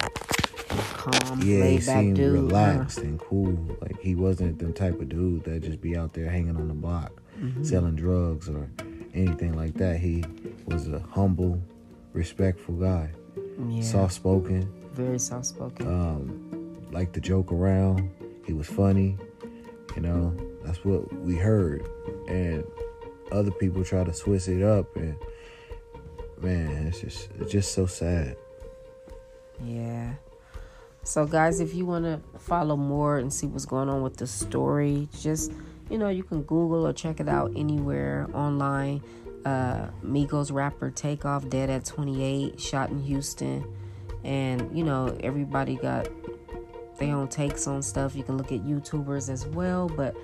Calm, 0.68 1.42
yeah, 1.42 1.64
he 1.64 1.80
seemed 1.80 2.16
dude, 2.16 2.32
relaxed 2.32 2.98
and 2.98 3.18
cool. 3.18 3.58
Like 3.80 3.98
he 4.00 4.14
wasn't 4.14 4.58
the 4.58 4.70
type 4.72 5.00
of 5.00 5.08
dude 5.08 5.44
that 5.44 5.60
just 5.60 5.80
be 5.80 5.96
out 5.96 6.12
there 6.12 6.30
hanging 6.30 6.56
on 6.56 6.68
the 6.68 6.74
block, 6.74 7.22
mm-hmm. 7.38 7.64
selling 7.64 7.96
drugs 7.96 8.48
or 8.48 8.70
anything 9.14 9.56
like 9.56 9.74
that. 9.74 9.98
He 9.98 10.24
was 10.66 10.88
a 10.88 11.00
humble, 11.00 11.60
respectful 12.12 12.74
guy, 12.74 13.10
yeah. 13.68 13.82
soft 13.82 14.14
spoken, 14.14 14.70
very 14.98 15.18
soft 15.18 15.46
spoken. 15.46 15.86
Um, 15.86 16.88
like 16.90 17.12
to 17.12 17.20
joke 17.20 17.52
around. 17.52 18.10
He 18.44 18.52
was 18.52 18.66
funny. 18.66 19.16
You 19.94 20.02
know, 20.02 20.36
that's 20.64 20.84
what 20.84 21.12
we 21.20 21.36
heard, 21.36 21.88
and 22.28 22.64
other 23.32 23.50
people 23.52 23.84
try 23.84 24.04
to 24.04 24.12
switch 24.12 24.48
it 24.48 24.62
up, 24.62 24.94
and 24.96 25.16
man, 26.40 26.88
it's 26.88 27.00
just 27.00 27.30
it's 27.38 27.52
just 27.52 27.72
so 27.72 27.86
sad. 27.86 28.36
Yeah. 29.64 30.14
So, 31.04 31.26
guys, 31.26 31.60
if 31.60 31.74
you 31.74 31.86
want 31.86 32.04
to 32.04 32.20
follow 32.38 32.76
more 32.76 33.18
and 33.18 33.32
see 33.32 33.46
what's 33.46 33.64
going 33.64 33.88
on 33.88 34.02
with 34.02 34.16
the 34.18 34.26
story, 34.26 35.08
just 35.18 35.52
you 35.90 35.96
know, 35.96 36.08
you 36.08 36.22
can 36.22 36.42
Google 36.42 36.86
or 36.86 36.92
check 36.92 37.20
it 37.20 37.28
out 37.28 37.52
anywhere 37.56 38.28
online. 38.34 39.02
Uh, 39.44 39.88
Migos 40.04 40.52
rapper 40.52 40.90
Takeoff 40.90 41.48
dead 41.48 41.70
at 41.70 41.84
28, 41.84 42.60
shot 42.60 42.90
in 42.90 43.00
Houston, 43.00 43.64
and 44.24 44.76
you 44.76 44.84
know 44.84 45.16
everybody 45.20 45.76
got 45.76 46.08
their 46.98 47.14
own 47.14 47.28
takes 47.28 47.66
on 47.66 47.82
stuff. 47.82 48.14
You 48.14 48.22
can 48.22 48.36
look 48.36 48.52
at 48.52 48.60
YouTubers 48.60 49.28
as 49.28 49.46
well, 49.46 49.88
but 49.88 50.16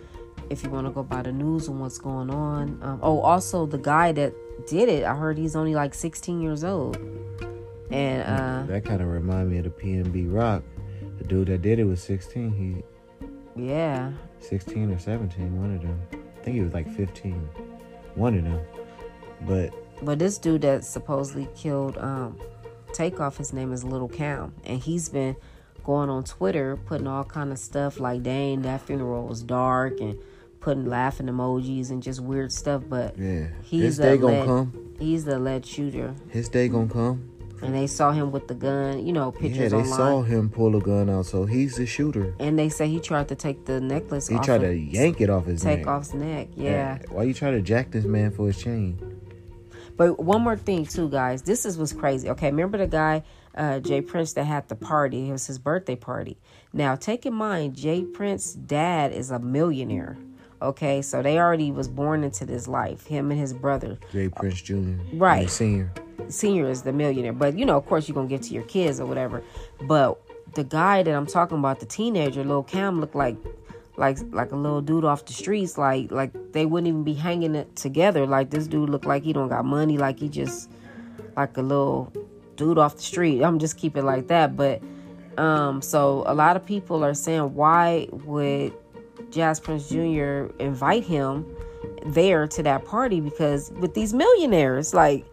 if 0.51 0.63
you 0.63 0.71
want 0.71 0.87
to 0.87 0.93
go 0.93 1.03
by 1.03 1.23
the 1.23 1.33
news 1.33 1.69
and 1.69 1.81
what's 1.81 1.99
going 1.99 2.31
on, 2.31 2.79
um, 2.83 2.99
oh, 3.03 3.21
also 3.21 3.67
the 3.67 3.79
guy 3.79 4.13
that 4.13 4.35
did 4.67 4.89
it, 4.89 5.05
I 5.05 5.15
heard 5.15 5.39
he's 5.39 5.57
only 5.57 5.75
like 5.75 5.95
16 5.95 6.41
years 6.41 6.65
old, 6.65 6.97
and 7.91 8.23
uh, 8.23 8.67
that 8.67 8.85
kind 8.85 9.01
of 9.01 9.09
remind 9.09 9.51
me 9.51 9.59
of 9.59 9.65
the 9.65 9.71
PNB 9.71 10.33
Rock. 10.33 10.63
The 11.19 11.25
dude 11.25 11.49
that 11.49 11.63
did 11.63 11.79
it 11.79 11.85
was 11.85 12.03
16. 12.03 12.53
He 12.53 12.83
yeah, 13.57 14.13
16 14.41 14.91
or 14.91 14.99
17, 14.99 15.61
one 15.61 15.77
of 15.77 15.83
them. 15.83 16.01
I 16.13 16.45
think 16.45 16.57
he 16.57 16.63
was 16.63 16.75
like 16.75 16.91
15. 16.97 17.35
One 18.17 18.37
of 18.37 18.45
them. 18.45 18.61
But 19.47 19.73
but 20.03 20.19
this 20.19 20.39
dude 20.39 20.63
that 20.63 20.85
supposedly 20.85 21.49
killed 21.55 21.97
um 21.99 22.39
Takeoff, 22.95 23.37
his 23.37 23.53
name 23.53 23.73
is 23.73 23.85
Little 23.85 24.09
Cam, 24.09 24.55
and 24.65 24.79
he's 24.79 25.09
been 25.09 25.37
going 25.85 26.09
on 26.09 26.25
Twitter 26.25 26.77
putting 26.77 27.07
all 27.07 27.25
kind 27.25 27.53
of 27.53 27.59
stuff 27.59 28.01
like, 28.01 28.23
"Dang, 28.23 28.63
that 28.63 28.81
funeral 28.81 29.27
was 29.27 29.43
dark," 29.43 30.01
and 30.01 30.19
putting 30.61 30.87
laughing 30.87 31.27
emojis 31.27 31.91
and 31.91 32.03
just 32.03 32.21
weird 32.21 32.53
stuff. 32.53 32.83
But 32.89 33.19
yeah, 33.19 33.49
he's 33.63 33.83
his 33.83 33.99
day 33.99 34.17
gonna 34.17 34.45
come. 34.45 34.95
He's 34.99 35.25
the 35.25 35.39
lead 35.39 35.67
shooter. 35.67 36.15
His 36.31 36.49
day 36.49 36.69
gonna 36.69 36.89
come 36.89 37.35
and 37.65 37.75
they 37.75 37.87
saw 37.87 38.13
him 38.13 38.31
with 38.31 38.47
the 38.47 38.55
gun. 38.55 39.05
You 39.05 39.13
know, 39.13 39.33
pictures. 39.33 39.59
Yeah, 39.59 39.69
they 39.69 39.77
online. 39.77 39.93
saw 39.93 40.23
him 40.23 40.51
pull 40.51 40.77
a 40.77 40.81
gun 40.81 41.09
out, 41.09 41.27
so 41.27 41.47
he's 41.47 41.77
the 41.77 41.87
shooter. 41.87 42.35
And 42.39 42.59
they 42.59 42.69
say 42.69 42.89
he 42.89 43.01
tried 43.01 43.29
to 43.29 43.35
take 43.35 43.65
the 43.65 43.81
necklace. 43.81 44.29
He 44.29 44.39
tried 44.39 44.61
to 44.61 44.75
yank 44.75 45.21
it 45.21 45.31
off 45.31 45.47
his 45.47 45.63
take 45.63 45.81
neck. 45.81 45.89
off 45.89 46.03
his 46.05 46.15
neck. 46.15 46.49
Yeah. 46.55 46.99
Why 47.09 47.25
you 47.25 47.35
try 47.35 47.51
to 47.51 47.63
jack 47.63 47.91
this 47.91 48.05
man 48.05 48.31
for 48.31 48.47
his 48.47 48.59
chain? 48.59 48.99
But 49.97 50.19
one 50.21 50.43
more 50.43 50.57
thing 50.57 50.87
too, 50.87 51.09
guys. 51.09 51.43
This 51.43 51.65
is 51.65 51.79
what's 51.79 51.93
crazy. 51.93 52.29
Okay, 52.31 52.47
remember 52.47 52.79
the 52.79 52.87
guy 52.87 53.23
uh, 53.55 53.81
J. 53.81 54.01
Prince 54.01 54.33
that 54.35 54.45
had 54.45 54.69
the 54.69 54.75
party? 54.75 55.29
It 55.29 55.33
was 55.33 55.47
his 55.47 55.59
birthday 55.59 55.97
party. 55.97 56.37
Now, 56.73 56.97
take 56.97 57.25
in 57.27 57.35
mind, 57.35 57.77
J. 57.77 58.05
Prince's 58.05 58.55
dad 58.55 59.13
is 59.13 59.31
a 59.31 59.39
millionaire. 59.39 60.19
Okay, 60.61 61.03
so 61.03 61.23
they 61.23 61.39
already 61.39 61.71
was 61.71 61.89
born 61.89 62.25
into 62.25 62.47
this 62.47 62.67
life. 62.67 63.07
Him 63.07 63.31
and 63.31 63.39
his 63.39 63.53
brother. 63.53 63.99
J. 64.13 64.29
Prince 64.29 64.63
Jr. 64.63 64.95
Right. 65.13 65.49
Senior 65.49 65.93
senior 66.29 66.69
is 66.69 66.83
the 66.83 66.93
millionaire. 66.93 67.33
But 67.33 67.59
you 67.59 67.67
know, 67.67 67.77
of 67.77 67.87
course, 67.87 68.09
you're 68.09 68.15
gonna 68.15 68.29
give 68.29 68.43
to 68.43 68.55
your 68.55 68.63
kids 68.65 69.01
or 69.01 69.07
whatever. 69.07 69.43
But 69.83 70.21
the 70.55 70.65
guy 70.65 71.03
that 71.03 71.15
I'm 71.15 71.27
talking 71.27 71.59
about, 71.59 71.81
the 71.81 71.87
teenager, 71.87 72.45
Lil 72.45 72.63
Cam, 72.63 73.01
looked 73.01 73.15
like 73.15 73.37
like 73.97 74.19
like 74.31 74.53
a 74.53 74.57
little 74.57 74.81
dude 74.81 75.05
off 75.05 75.25
the 75.25 75.33
streets. 75.33 75.79
Like 75.79 76.11
like 76.11 76.33
they 76.53 76.67
wouldn't 76.67 76.89
even 76.89 77.05
be 77.05 77.15
hanging 77.15 77.55
it 77.55 77.77
together. 77.77 78.27
Like 78.27 78.51
this 78.51 78.67
dude 78.67 78.91
looked 78.91 79.07
like 79.07 79.23
he 79.23 79.33
don't 79.33 79.49
got 79.49 79.65
money. 79.65 79.99
Like 79.99 80.19
he 80.19 80.29
just 80.29 80.71
like 81.37 81.57
a 81.57 81.63
little 81.63 82.13
dude 82.57 82.79
off 82.79 82.97
the 82.97 83.03
street. 83.03 83.43
I'm 83.43 83.59
just 83.59 83.77
keep 83.77 83.97
it 83.97 84.03
like 84.03 84.29
that. 84.29 84.57
But 84.57 84.83
um, 85.39 85.83
so 85.83 86.23
a 86.27 86.35
lot 86.35 86.57
of 86.57 86.65
people 86.65 87.05
are 87.05 87.15
saying, 87.15 87.55
why 87.55 88.09
would 88.11 88.73
Jas 89.31 89.59
Prince 89.61 89.89
Jr. 89.89 90.53
invite 90.59 91.05
him 91.05 91.47
there 92.07 92.47
to 92.49 92.63
that 92.63 92.85
party? 92.85 93.21
Because 93.21 93.71
with 93.73 93.95
these 93.95 94.13
millionaires, 94.13 94.95
like 94.95 95.25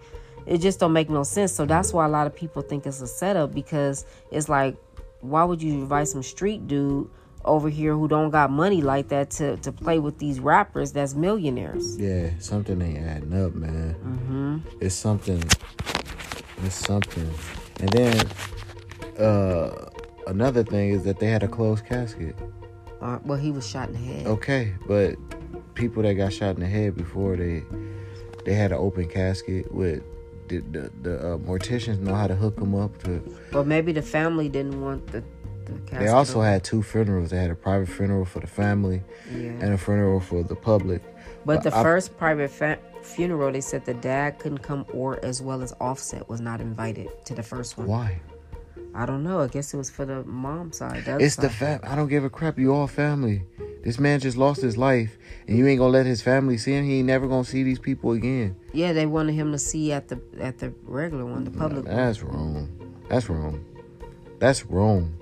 it 0.45 0.59
just 0.59 0.79
don't 0.79 0.93
make 0.93 1.09
no 1.09 1.23
sense. 1.23 1.51
So 1.51 1.65
that's 1.65 1.93
why 1.93 2.05
a 2.05 2.09
lot 2.09 2.27
of 2.27 2.35
people 2.35 2.61
think 2.61 2.85
it's 2.85 3.01
a 3.01 3.07
setup 3.07 3.53
because 3.53 4.05
it's 4.31 4.49
like, 4.49 4.75
why 5.21 5.43
would 5.43 5.61
you 5.61 5.73
invite 5.73 6.07
some 6.07 6.23
street 6.23 6.67
dude 6.67 7.09
over 7.45 7.69
here 7.69 7.93
who 7.93 8.07
don't 8.07 8.29
got 8.29 8.51
money 8.51 8.81
like 8.81 9.09
that 9.09 9.29
to 9.31 9.57
to 9.57 9.71
play 9.71 9.99
with 9.99 10.17
these 10.19 10.39
rappers 10.39 10.91
that's 10.91 11.15
millionaires? 11.15 11.97
Yeah, 11.97 12.31
something 12.39 12.81
ain't 12.81 12.99
adding 12.99 13.33
up, 13.33 13.53
man. 13.53 13.95
Mm-hmm. 13.95 14.77
It's 14.79 14.95
something. 14.95 15.43
It's 16.63 16.75
something. 16.75 17.31
And 17.79 17.89
then 17.89 18.27
uh 19.17 19.89
another 20.27 20.63
thing 20.63 20.89
is 20.89 21.03
that 21.03 21.19
they 21.19 21.27
had 21.27 21.43
a 21.43 21.47
closed 21.47 21.85
casket. 21.85 22.35
Uh, 23.01 23.17
well, 23.25 23.37
he 23.37 23.51
was 23.51 23.67
shot 23.67 23.89
in 23.89 23.93
the 23.93 23.99
head. 23.99 24.27
Okay, 24.27 24.73
but 24.87 25.15
people 25.73 26.03
that 26.03 26.13
got 26.13 26.31
shot 26.31 26.55
in 26.55 26.61
the 26.61 26.67
head 26.67 26.95
before 26.95 27.35
they 27.35 27.63
they 28.45 28.53
had 28.53 28.71
an 28.71 28.77
open 28.77 29.07
casket 29.07 29.73
with 29.73 30.03
the 30.47 30.59
the, 30.59 30.91
the 31.01 31.33
uh, 31.33 31.37
morticians 31.37 31.99
know 31.99 32.13
how 32.13 32.27
to 32.27 32.35
hook 32.35 32.57
them 32.57 32.75
up 32.75 33.01
to. 33.03 33.21
But 33.51 33.67
maybe 33.67 33.91
the 33.91 34.01
family 34.01 34.49
didn't 34.49 34.81
want 34.81 35.07
the. 35.07 35.23
The 35.71 35.99
they 35.99 36.07
also 36.07 36.41
had 36.41 36.63
two 36.63 36.83
funerals. 36.83 37.29
They 37.29 37.37
had 37.37 37.51
a 37.51 37.55
private 37.55 37.89
funeral 37.89 38.25
for 38.25 38.39
the 38.39 38.47
family, 38.47 39.01
yeah. 39.31 39.49
and 39.49 39.73
a 39.73 39.77
funeral 39.77 40.19
for 40.19 40.43
the 40.43 40.55
public. 40.55 41.01
But, 41.45 41.63
but 41.63 41.63
the 41.63 41.75
I, 41.75 41.83
first 41.83 42.17
private 42.17 42.51
fa- 42.51 42.79
funeral, 43.01 43.51
they 43.51 43.61
said 43.61 43.85
the 43.85 43.93
dad 43.93 44.39
couldn't 44.39 44.59
come, 44.59 44.85
or 44.93 45.23
as 45.23 45.41
well 45.41 45.61
as 45.61 45.73
Offset 45.79 46.27
was 46.29 46.41
not 46.41 46.61
invited 46.61 47.09
to 47.25 47.33
the 47.33 47.43
first 47.43 47.77
one. 47.77 47.87
Why? 47.87 48.19
I 48.93 49.05
don't 49.05 49.23
know. 49.23 49.39
I 49.39 49.47
guess 49.47 49.73
it 49.73 49.77
was 49.77 49.89
for 49.89 50.05
the 50.05 50.23
mom 50.25 50.71
side. 50.71 51.05
The 51.05 51.17
it's 51.17 51.35
side. 51.35 51.45
the 51.45 51.49
fam. 51.49 51.79
I 51.83 51.95
don't 51.95 52.09
give 52.09 52.23
a 52.23 52.29
crap. 52.29 52.59
You 52.59 52.73
all 52.73 52.87
family. 52.87 53.43
This 53.83 53.97
man 53.99 54.19
just 54.19 54.37
lost 54.37 54.61
his 54.61 54.77
life, 54.77 55.17
and 55.47 55.57
you 55.57 55.65
ain't 55.65 55.79
gonna 55.79 55.91
let 55.91 56.05
his 56.05 56.21
family 56.21 56.57
see 56.57 56.73
him. 56.73 56.85
He 56.85 56.99
ain't 56.99 57.07
never 57.07 57.27
gonna 57.27 57.43
see 57.43 57.63
these 57.63 57.79
people 57.79 58.11
again. 58.11 58.55
Yeah, 58.73 58.93
they 58.93 59.05
wanted 59.05 59.33
him 59.33 59.51
to 59.53 59.57
see 59.57 59.91
at 59.91 60.07
the 60.07 60.21
at 60.39 60.59
the 60.59 60.73
regular 60.83 61.25
one, 61.25 61.45
the 61.45 61.51
public. 61.51 61.85
No, 61.85 61.95
that's 61.95 62.21
one. 62.21 62.35
wrong. 62.35 63.01
That's 63.09 63.29
wrong. 63.29 63.65
That's 64.39 64.65
wrong. 64.65 65.20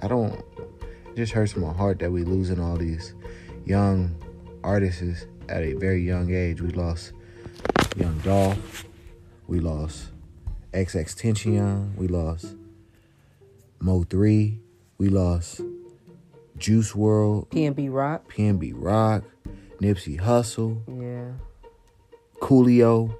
I 0.00 0.08
don't. 0.08 0.34
It 0.34 1.16
just 1.16 1.32
hurts 1.32 1.56
my 1.56 1.72
heart 1.72 1.98
that 2.00 2.10
we 2.10 2.24
losing 2.24 2.60
all 2.60 2.76
these 2.76 3.14
young 3.64 4.14
artists 4.62 5.26
at 5.48 5.62
a 5.62 5.74
very 5.74 6.02
young 6.02 6.32
age. 6.32 6.60
We 6.60 6.70
lost 6.70 7.12
Young 7.96 8.18
Dolph. 8.18 8.84
We 9.46 9.60
lost 9.60 10.10
XXXTentacion. 10.72 11.96
We 11.96 12.08
lost 12.08 12.54
Mo3. 13.80 14.58
We 14.98 15.08
lost 15.08 15.60
Juice 16.58 16.92
WRLD, 16.92 17.48
PNB 17.50 17.92
Rock, 17.92 18.32
PNB 18.32 18.72
Rock, 18.74 19.24
Nipsey 19.80 20.18
Hussle, 20.18 20.80
yeah, 20.88 21.32
Coolio. 22.40 23.14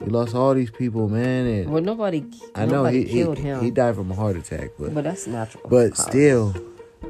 We 0.00 0.10
lost 0.10 0.34
all 0.34 0.54
these 0.54 0.70
people, 0.70 1.08
man. 1.08 1.46
And 1.46 1.70
well, 1.70 1.82
nobody. 1.82 2.24
I 2.54 2.66
know 2.66 2.82
nobody 2.82 3.04
he 3.04 3.12
killed 3.12 3.38
he, 3.38 3.44
him. 3.44 3.60
He 3.62 3.70
died 3.70 3.94
from 3.94 4.10
a 4.10 4.14
heart 4.14 4.36
attack, 4.36 4.70
but 4.78 4.94
but 4.94 5.04
that's 5.04 5.26
natural. 5.26 5.68
But 5.68 5.90
causes. 5.90 6.04
still, 6.04 6.52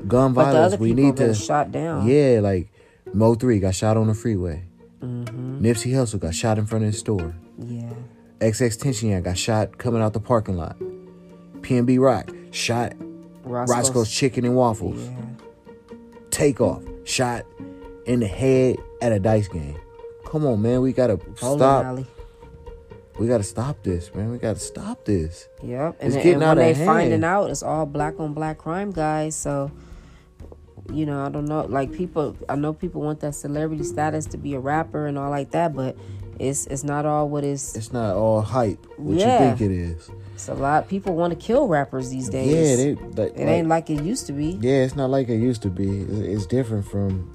gun 0.06 0.32
but 0.32 0.52
violence. 0.52 0.78
we 0.78 0.94
need 0.94 1.16
to 1.16 1.34
shot 1.34 1.72
down. 1.72 2.06
Yeah, 2.06 2.40
like 2.42 2.68
Mo3 3.08 3.60
got 3.60 3.74
shot 3.74 3.96
on 3.96 4.06
the 4.06 4.14
freeway. 4.14 4.64
Mm-hmm. 5.00 5.64
Nipsey 5.64 5.92
Hussle 5.92 6.20
got 6.20 6.34
shot 6.34 6.58
in 6.58 6.66
front 6.66 6.84
of 6.84 6.92
his 6.92 6.98
store. 6.98 7.34
Yeah. 7.58 7.92
XXXTentacion 8.40 9.22
got 9.22 9.38
shot 9.38 9.78
coming 9.78 10.02
out 10.02 10.12
the 10.12 10.20
parking 10.20 10.56
lot. 10.56 10.78
PNB 11.60 11.98
Rock 11.98 12.30
shot 12.50 12.94
Roscoe's, 13.42 13.76
Roscoe's 13.76 14.10
Chicken 14.12 14.44
and 14.44 14.56
Waffles. 14.56 15.00
Yeah. 15.00 15.96
Takeoff 16.30 16.82
shot 17.04 17.46
in 18.06 18.20
the 18.20 18.26
head 18.26 18.76
at 19.00 19.12
a 19.12 19.18
dice 19.18 19.48
game. 19.48 19.76
Come 20.26 20.46
on, 20.46 20.60
man. 20.60 20.80
We 20.80 20.92
gotta 20.92 21.16
Bowling 21.16 21.58
stop. 21.58 21.84
Alley. 21.84 22.06
We 23.18 23.26
gotta 23.26 23.44
stop 23.44 23.82
this, 23.82 24.14
man. 24.14 24.30
We 24.30 24.38
gotta 24.38 24.58
stop 24.58 25.04
this. 25.04 25.48
Yep. 25.62 25.96
And, 26.00 26.12
it's 26.12 26.16
getting 26.16 26.34
and 26.34 26.42
out 26.42 26.56
when 26.58 26.70
of 26.70 26.76
they 26.76 26.84
hand. 26.84 26.86
finding 26.86 27.24
out, 27.24 27.50
it's 27.50 27.62
all 27.62 27.86
black 27.86 28.20
on 28.20 28.34
black 28.34 28.58
crime, 28.58 28.90
guys. 28.90 29.34
So, 29.34 29.70
you 30.92 31.06
know, 31.06 31.24
I 31.24 31.30
don't 31.30 31.46
know. 31.46 31.62
Like 31.62 31.92
people, 31.92 32.36
I 32.48 32.56
know 32.56 32.72
people 32.74 33.00
want 33.00 33.20
that 33.20 33.34
celebrity 33.34 33.84
status 33.84 34.26
to 34.26 34.36
be 34.36 34.54
a 34.54 34.60
rapper 34.60 35.06
and 35.06 35.16
all 35.18 35.30
like 35.30 35.50
that, 35.52 35.74
but 35.74 35.96
it's 36.38 36.66
it's 36.66 36.84
not 36.84 37.06
all 37.06 37.28
what 37.30 37.42
is. 37.44 37.74
It's 37.74 37.92
not 37.92 38.14
all 38.16 38.42
hype. 38.42 38.84
What 38.98 39.16
Yeah. 39.18 39.50
you 39.50 39.56
think 39.56 39.70
it 39.70 39.74
is? 39.74 40.10
It's 40.34 40.48
a 40.48 40.54
lot. 40.54 40.86
People 40.86 41.14
want 41.16 41.32
to 41.32 41.38
kill 41.38 41.66
rappers 41.66 42.10
these 42.10 42.28
days. 42.28 42.52
Yeah, 42.52 42.76
they, 42.76 42.94
like, 43.22 43.32
it 43.34 43.44
ain't 43.48 43.68
like 43.68 43.88
it 43.88 44.02
used 44.02 44.26
to 44.26 44.34
be. 44.34 44.58
Yeah, 44.60 44.84
it's 44.84 44.94
not 44.94 45.08
like 45.08 45.30
it 45.30 45.38
used 45.38 45.62
to 45.62 45.70
be. 45.70 46.00
It's, 46.02 46.12
it's 46.42 46.46
different 46.46 46.86
from 46.86 47.32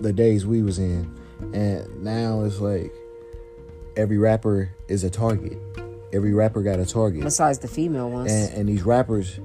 the 0.00 0.10
days 0.14 0.46
we 0.46 0.62
was 0.62 0.78
in, 0.78 1.14
and 1.52 2.02
now 2.02 2.42
it's 2.44 2.58
like 2.58 2.90
every 3.96 4.18
rapper 4.18 4.74
is 4.88 5.04
a 5.04 5.10
target. 5.10 5.58
Every 6.12 6.32
rapper 6.32 6.62
got 6.62 6.78
a 6.80 6.86
target. 6.86 7.22
Besides 7.22 7.58
the 7.58 7.68
female 7.68 8.10
ones. 8.10 8.32
And, 8.32 8.52
and 8.54 8.68
these 8.68 8.82
rappers, 8.82 9.38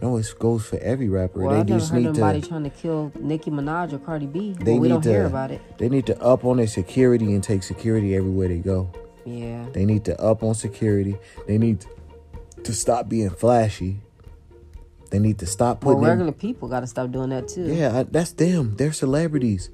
no, 0.00 0.16
it 0.16 0.32
goes 0.38 0.64
for 0.66 0.78
every 0.78 1.08
rapper. 1.08 1.40
Well, 1.40 1.50
they 1.54 1.60
I've 1.60 1.68
never 1.68 1.80
just 1.80 1.92
heard 1.92 1.98
need 2.02 2.12
nobody 2.14 2.40
to. 2.40 2.48
trying 2.48 2.64
to 2.64 2.70
kill 2.70 3.12
Nicki 3.18 3.50
Minaj 3.50 3.92
or 3.92 3.98
Cardi 3.98 4.26
B. 4.26 4.52
They 4.52 4.72
Well, 4.72 4.80
we 4.80 4.88
don't 4.88 5.02
to, 5.02 5.08
hear 5.10 5.26
about 5.26 5.50
it. 5.50 5.60
They 5.78 5.88
need 5.88 6.06
to 6.06 6.20
up 6.22 6.44
on 6.44 6.58
their 6.58 6.66
security 6.68 7.32
and 7.34 7.42
take 7.42 7.62
security 7.62 8.14
everywhere 8.14 8.48
they 8.48 8.58
go. 8.58 8.90
Yeah. 9.24 9.66
They 9.72 9.84
need 9.84 10.04
to 10.06 10.20
up 10.20 10.42
on 10.42 10.54
security. 10.54 11.16
They 11.46 11.58
need 11.58 11.84
to 12.64 12.72
stop 12.72 13.08
being 13.08 13.30
flashy. 13.30 14.00
They 15.10 15.18
need 15.18 15.38
to 15.40 15.46
stop 15.46 15.84
Well, 15.84 15.94
putting. 15.96 16.04
in- 16.04 16.10
regular 16.10 16.32
people 16.32 16.68
got 16.68 16.80
to 16.80 16.86
stop 16.86 17.10
doing 17.10 17.30
that 17.30 17.48
too. 17.48 17.66
yeah, 17.66 17.98
I, 17.98 18.02
that's 18.04 18.32
them. 18.32 18.76
They're 18.76 18.92
celebrities. 18.92 19.70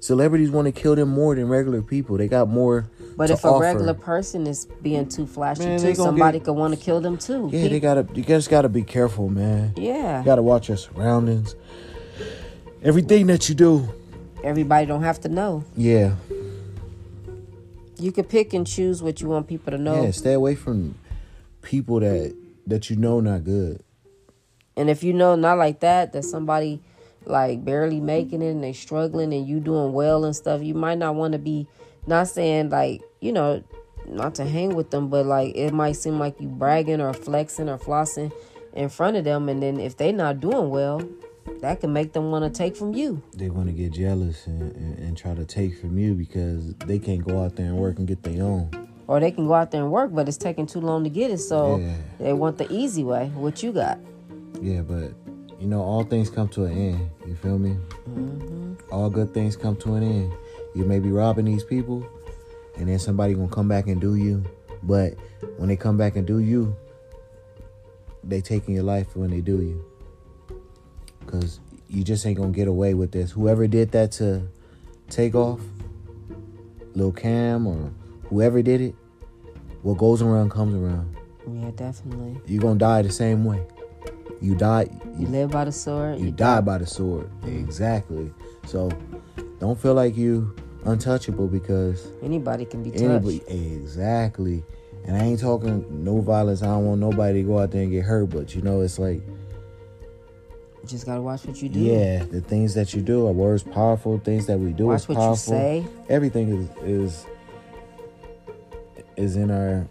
Celebrities 0.00 0.50
want 0.50 0.64
to 0.66 0.72
kill 0.72 0.94
them 0.96 1.10
more 1.10 1.34
than 1.34 1.48
regular 1.48 1.82
people. 1.82 2.16
They 2.16 2.26
got 2.28 2.48
more. 2.48 2.88
But 3.20 3.28
if 3.28 3.44
a 3.44 3.48
offer. 3.48 3.62
regular 3.64 3.92
person 3.92 4.46
is 4.46 4.64
being 4.80 5.06
too 5.06 5.26
flashy 5.26 5.62
Man, 5.66 5.78
too, 5.78 5.94
somebody 5.94 6.38
get- 6.38 6.46
could 6.46 6.54
want 6.54 6.72
to 6.72 6.80
kill 6.80 7.02
them 7.02 7.18
too. 7.18 7.50
Yeah, 7.52 7.68
they 7.68 7.78
gotta. 7.78 8.06
You 8.14 8.22
just 8.22 8.48
gotta 8.48 8.70
be 8.70 8.82
careful, 8.82 9.28
man. 9.28 9.74
yeah. 9.76 10.20
You 10.20 10.24
gotta 10.24 10.40
watch 10.40 10.68
your 10.68 10.78
surroundings. 10.78 11.54
Everything 12.82 13.26
that 13.26 13.46
you 13.50 13.54
do. 13.54 13.86
Everybody 14.42 14.86
don't 14.86 15.02
have 15.02 15.20
to 15.20 15.28
know. 15.28 15.64
Yeah, 15.76 16.14
You 17.98 18.10
could 18.10 18.30
pick 18.30 18.54
and 18.54 18.66
choose 18.66 19.02
what 19.02 19.20
you 19.20 19.28
want 19.28 19.48
people 19.48 19.70
to 19.72 19.76
know. 19.76 20.02
yeah. 20.02 20.12
Stay 20.12 20.32
away 20.32 20.54
from 20.54 20.94
people 21.60 22.00
that 22.00 22.34
that 22.66 22.88
you 22.88 22.96
know 22.96 23.20
not 23.20 23.44
good. 23.44 23.82
And 24.78 24.88
if 24.88 25.04
you 25.04 25.12
know 25.12 25.34
not 25.34 25.58
like 25.58 25.80
that, 25.80 26.14
that 26.14 26.24
somebody 26.24 26.80
like 27.26 27.66
barely 27.66 28.00
making 28.00 28.40
it 28.40 28.48
and 28.52 28.64
they 28.64 28.72
struggling 28.72 29.34
and 29.34 29.46
you 29.46 29.60
doing 29.60 29.92
well 29.92 30.24
and 30.24 30.34
stuff, 30.34 30.62
you 30.62 30.72
might 30.72 30.96
not 30.96 31.16
want 31.16 31.34
to 31.34 31.38
be 31.38 31.66
not 32.06 32.26
saying 32.28 32.70
like, 32.70 33.02
you 33.20 33.32
know, 33.32 33.62
not 34.06 34.34
to 34.36 34.44
hang 34.44 34.74
with 34.74 34.90
them, 34.90 35.08
but 35.08 35.26
like 35.26 35.54
it 35.56 35.72
might 35.72 35.92
seem 35.92 36.18
like 36.18 36.40
you 36.40 36.48
bragging 36.48 37.00
or 37.00 37.12
flexing 37.12 37.68
or 37.68 37.78
flossing 37.78 38.32
in 38.74 38.88
front 38.88 39.16
of 39.16 39.24
them 39.24 39.48
and 39.48 39.62
then 39.62 39.78
if 39.80 39.96
they 39.96 40.12
not 40.12 40.40
doing 40.40 40.70
well, 40.70 41.02
that 41.60 41.80
can 41.80 41.92
make 41.92 42.12
them 42.12 42.30
want 42.30 42.44
to 42.44 42.56
take 42.56 42.76
from 42.76 42.94
you. 42.94 43.22
They 43.34 43.50
want 43.50 43.66
to 43.66 43.72
get 43.72 43.92
jealous 43.92 44.46
and, 44.46 44.62
and, 44.74 44.98
and 44.98 45.16
try 45.16 45.34
to 45.34 45.44
take 45.44 45.78
from 45.78 45.98
you 45.98 46.14
because 46.14 46.74
they 46.86 46.98
can't 46.98 47.24
go 47.26 47.42
out 47.42 47.56
there 47.56 47.66
and 47.66 47.76
work 47.76 47.98
and 47.98 48.06
get 48.06 48.22
their 48.22 48.42
own. 48.42 48.70
Or 49.06 49.18
they 49.18 49.30
can 49.32 49.46
go 49.46 49.54
out 49.54 49.70
there 49.72 49.82
and 49.82 49.90
work, 49.90 50.14
but 50.14 50.28
it's 50.28 50.36
taking 50.36 50.66
too 50.66 50.80
long 50.80 51.02
to 51.04 51.10
get 51.10 51.30
it, 51.32 51.38
so 51.38 51.78
Yeah. 51.78 51.94
they 52.18 52.32
want 52.32 52.58
the 52.58 52.72
easy 52.72 53.02
way. 53.02 53.30
What 53.34 53.62
you 53.62 53.72
got? 53.72 53.98
Yeah, 54.62 54.82
but 54.82 55.12
you 55.58 55.66
know, 55.66 55.82
all 55.82 56.04
things 56.04 56.30
come 56.30 56.48
to 56.50 56.64
an 56.64 56.72
end. 56.72 57.10
You 57.26 57.34
feel 57.34 57.58
me? 57.58 57.76
Mm-hmm. 58.08 58.74
All 58.92 59.10
good 59.10 59.34
things 59.34 59.56
come 59.56 59.76
to 59.76 59.94
an 59.94 60.02
end. 60.02 60.32
You 60.74 60.84
may 60.84 61.00
be 61.00 61.10
robbing 61.10 61.44
these 61.44 61.64
people, 61.64 62.06
and 62.76 62.88
then 62.88 62.98
somebody 62.98 63.34
gonna 63.34 63.48
come 63.48 63.68
back 63.68 63.86
and 63.86 64.00
do 64.00 64.14
you. 64.14 64.44
But 64.82 65.14
when 65.56 65.68
they 65.68 65.76
come 65.76 65.96
back 65.96 66.16
and 66.16 66.26
do 66.26 66.38
you, 66.38 66.74
they 68.24 68.40
taking 68.40 68.74
your 68.74 68.84
life 68.84 69.16
when 69.16 69.30
they 69.30 69.40
do 69.40 69.60
you. 69.60 69.84
Cause 71.26 71.60
you 71.88 72.04
just 72.04 72.24
ain't 72.26 72.38
gonna 72.38 72.52
get 72.52 72.68
away 72.68 72.94
with 72.94 73.12
this. 73.12 73.30
Whoever 73.30 73.66
did 73.66 73.92
that 73.92 74.12
to 74.12 74.42
Takeoff, 75.08 75.60
Lil 76.94 77.12
Cam 77.12 77.66
or 77.66 77.92
whoever 78.28 78.62
did 78.62 78.80
it, 78.80 78.94
what 79.82 79.98
goes 79.98 80.22
around 80.22 80.50
comes 80.50 80.74
around. 80.74 81.16
Yeah, 81.52 81.70
definitely. 81.74 82.40
You're 82.46 82.62
gonna 82.62 82.78
die 82.78 83.02
the 83.02 83.12
same 83.12 83.44
way. 83.44 83.66
You 84.40 84.54
die. 84.54 84.88
You 85.18 85.26
live 85.26 85.50
by 85.50 85.64
the 85.64 85.72
sword. 85.72 86.18
You 86.18 86.30
die 86.30 86.60
by 86.60 86.78
the 86.78 86.86
sword. 86.86 87.30
Exactly. 87.44 88.32
So 88.66 88.90
don't 89.58 89.78
feel 89.78 89.94
like 89.94 90.16
you 90.16 90.54
untouchable 90.84 91.46
because 91.46 92.08
Anybody 92.22 92.64
can 92.64 92.82
be 92.82 92.90
touched. 92.90 93.02
anybody 93.04 93.42
exactly. 93.48 94.64
And 95.06 95.16
I 95.16 95.20
ain't 95.24 95.40
talking 95.40 96.04
no 96.04 96.20
violence. 96.20 96.62
I 96.62 96.66
don't 96.66 96.86
want 96.86 97.00
nobody 97.00 97.42
to 97.42 97.48
go 97.48 97.58
out 97.58 97.70
there 97.70 97.82
and 97.82 97.90
get 97.90 98.04
hurt. 98.04 98.30
But 98.30 98.54
you 98.54 98.62
know, 98.62 98.80
it's 98.82 98.98
like 98.98 99.22
You 100.82 100.86
just 100.88 101.06
gotta 101.06 101.22
watch 101.22 101.44
what 101.46 101.60
you 101.62 101.68
do. 101.68 101.78
yeah, 101.80 102.24
the 102.24 102.40
things 102.40 102.74
that 102.74 102.92
you 102.94 103.00
do, 103.02 103.26
are 103.26 103.32
words 103.32 103.62
powerful. 103.62 104.18
Things 104.18 104.46
that 104.46 104.58
we 104.58 104.72
do 104.72 104.86
Watch 104.86 105.02
is 105.02 105.08
what 105.08 105.16
powerful. 105.16 105.54
you 105.54 105.60
say. 105.60 105.86
Everything 106.08 106.48
is 106.50 106.68
is 106.84 107.26
is 109.16 109.36
in 109.36 109.50
our 109.50 109.86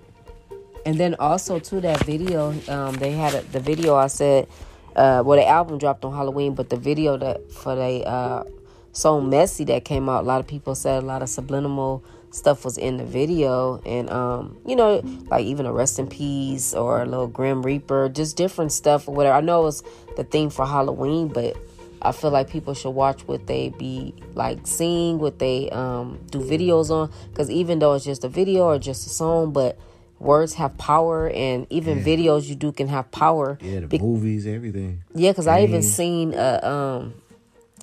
And 0.86 0.98
then 0.98 1.16
also 1.20 1.60
to 1.60 1.82
that 1.82 2.04
video, 2.04 2.54
um, 2.68 2.96
they 2.96 3.12
had 3.12 3.34
a, 3.36 3.42
the 3.52 3.60
video 3.60 3.96
I 3.96 4.08
said, 4.08 4.48
uh, 4.96 5.22
well, 5.26 5.38
the 5.38 5.48
album 5.48 5.78
dropped 5.78 6.04
on 6.06 6.14
Halloween, 6.14 6.54
but 6.56 6.70
the 6.70 6.78
video 6.78 7.18
that 7.18 7.52
for 7.52 7.76
the 7.76 8.04
uh, 8.08 8.44
song 8.92 9.30
"Messy" 9.30 9.64
that 9.66 9.86
came 9.86 10.10
out, 10.10 10.24
a 10.24 10.28
lot 10.28 10.40
of 10.40 10.48
people 10.48 10.76
said 10.76 11.04
a 11.04 11.06
lot 11.06 11.22
of 11.22 11.30
subliminal 11.30 12.04
stuff 12.32 12.64
was 12.64 12.78
in 12.78 12.98
the 12.98 13.06
video, 13.06 13.82
and 13.86 14.10
um, 14.10 14.58
you 14.66 14.76
know, 14.76 15.02
like 15.30 15.46
even 15.46 15.66
a 15.66 15.74
rest 15.74 16.00
in 16.00 16.08
peace 16.08 16.74
or 16.74 17.02
a 17.02 17.06
little 17.06 17.28
Grim 17.28 17.62
Reaper, 17.64 18.10
just 18.10 18.38
different 18.38 18.72
stuff 18.72 19.08
or 19.08 19.16
whatever. 19.16 19.36
I 19.36 19.42
know 19.42 19.62
it 19.62 19.66
was 19.66 19.84
the 20.16 20.24
theme 20.24 20.50
for 20.50 20.66
Halloween, 20.66 21.28
but 21.28 21.58
I 22.02 22.12
feel 22.12 22.30
like 22.32 22.50
people 22.50 22.74
should 22.74 22.92
watch 22.92 23.28
what 23.28 23.48
they 23.48 23.70
be 23.70 24.14
like 24.36 24.60
seeing, 24.66 25.20
what 25.20 25.40
they 25.40 25.70
um, 25.72 26.20
do 26.32 26.40
videos 26.40 26.90
on, 26.92 27.12
because 27.32 27.50
even 27.50 27.80
though 27.80 27.94
it's 27.94 28.06
just 28.06 28.24
a 28.24 28.30
video 28.30 28.66
or 28.66 28.80
just 28.80 29.06
a 29.06 29.10
song, 29.10 29.52
but 29.52 29.78
words 30.20 30.54
have 30.56 30.78
power, 30.78 31.30
and 31.30 31.66
even 31.70 32.04
videos 32.04 32.46
you 32.48 32.56
do 32.56 32.72
can 32.72 32.88
have 32.90 33.10
power. 33.12 33.58
yeah, 33.62 33.80
the 33.80 33.88
Be- 33.88 34.00
movies, 34.00 34.46
everything. 34.46 35.04
yeah, 35.16 35.32
because 35.32 35.48
I 35.48 35.64
even 35.64 35.82
seen 35.82 36.34
uh 36.36 36.60
um, 36.62 37.14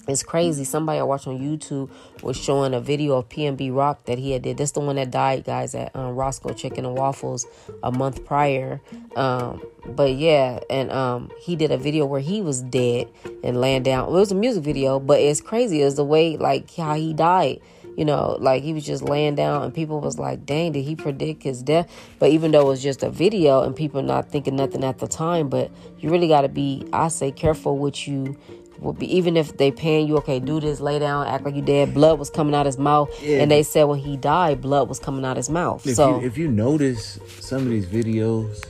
it's 0.06 0.22
crazy. 0.22 0.64
Somebody 0.64 1.00
I 1.00 1.02
watched 1.02 1.26
on 1.26 1.38
YouTube 1.38 1.90
was 2.22 2.36
showing 2.36 2.74
a 2.74 2.80
video 2.80 3.16
of 3.16 3.28
PNB 3.28 3.74
Rock 3.74 4.04
that 4.04 4.18
he 4.18 4.32
had 4.32 4.42
did. 4.42 4.56
This 4.56 4.72
the 4.72 4.80
one 4.80 4.96
that 4.96 5.10
died, 5.10 5.44
guys, 5.44 5.74
at 5.74 5.94
um, 5.94 6.14
Roscoe 6.14 6.52
Chicken 6.52 6.86
and 6.86 6.96
Waffles 6.96 7.46
a 7.82 7.90
month 7.90 8.24
prior. 8.24 8.80
Um, 9.16 9.62
but 9.84 10.14
yeah, 10.14 10.60
and 10.70 10.90
um, 10.92 11.30
he 11.40 11.56
did 11.56 11.70
a 11.70 11.78
video 11.78 12.06
where 12.06 12.20
he 12.20 12.40
was 12.40 12.62
dead 12.62 13.08
and 13.42 13.60
laying 13.60 13.82
down. 13.82 14.08
It 14.08 14.12
was 14.12 14.32
a 14.32 14.34
music 14.34 14.62
video, 14.62 15.00
but 15.00 15.20
it's 15.20 15.40
crazy. 15.40 15.82
It's 15.82 15.96
the 15.96 16.04
way 16.04 16.36
like 16.36 16.74
how 16.74 16.94
he 16.94 17.12
died. 17.12 17.60
You 17.96 18.04
know, 18.04 18.36
like 18.38 18.62
he 18.62 18.74
was 18.74 18.84
just 18.84 19.02
laying 19.02 19.36
down, 19.36 19.62
and 19.62 19.72
people 19.72 20.00
was 20.00 20.18
like, 20.18 20.44
"Dang, 20.44 20.72
did 20.72 20.84
he 20.84 20.94
predict 20.94 21.42
his 21.42 21.62
death?" 21.62 21.90
But 22.18 22.30
even 22.30 22.50
though 22.50 22.60
it 22.60 22.66
was 22.66 22.82
just 22.82 23.02
a 23.02 23.08
video, 23.08 23.62
and 23.62 23.74
people 23.74 24.02
not 24.02 24.30
thinking 24.30 24.54
nothing 24.54 24.84
at 24.84 24.98
the 24.98 25.08
time, 25.08 25.48
but 25.48 25.70
you 25.98 26.10
really 26.10 26.28
got 26.28 26.42
to 26.42 26.48
be, 26.48 26.86
I 26.92 27.08
say, 27.08 27.32
careful 27.32 27.78
what 27.78 28.06
you. 28.06 28.36
Will 28.78 28.92
be 28.92 29.16
even 29.16 29.36
if 29.36 29.56
they 29.56 29.70
paying 29.70 30.06
you, 30.06 30.16
okay, 30.18 30.38
do 30.38 30.60
this, 30.60 30.80
lay 30.80 30.98
down, 30.98 31.26
act 31.26 31.44
like 31.44 31.54
you 31.54 31.62
dead. 31.62 31.94
Blood 31.94 32.18
was 32.18 32.28
coming 32.28 32.54
out 32.54 32.66
his 32.66 32.76
mouth, 32.78 33.08
Yeah. 33.22 33.40
and 33.42 33.50
they 33.50 33.62
said 33.62 33.84
when 33.84 33.98
he 34.00 34.16
died, 34.16 34.60
blood 34.60 34.88
was 34.88 34.98
coming 34.98 35.24
out 35.24 35.36
his 35.38 35.48
mouth. 35.48 35.86
If 35.86 35.96
so 35.96 36.20
you 36.20 36.26
if 36.26 36.36
you 36.36 36.48
notice 36.48 37.18
some 37.40 37.62
of 37.62 37.68
these 37.68 37.86
videos, 37.86 38.62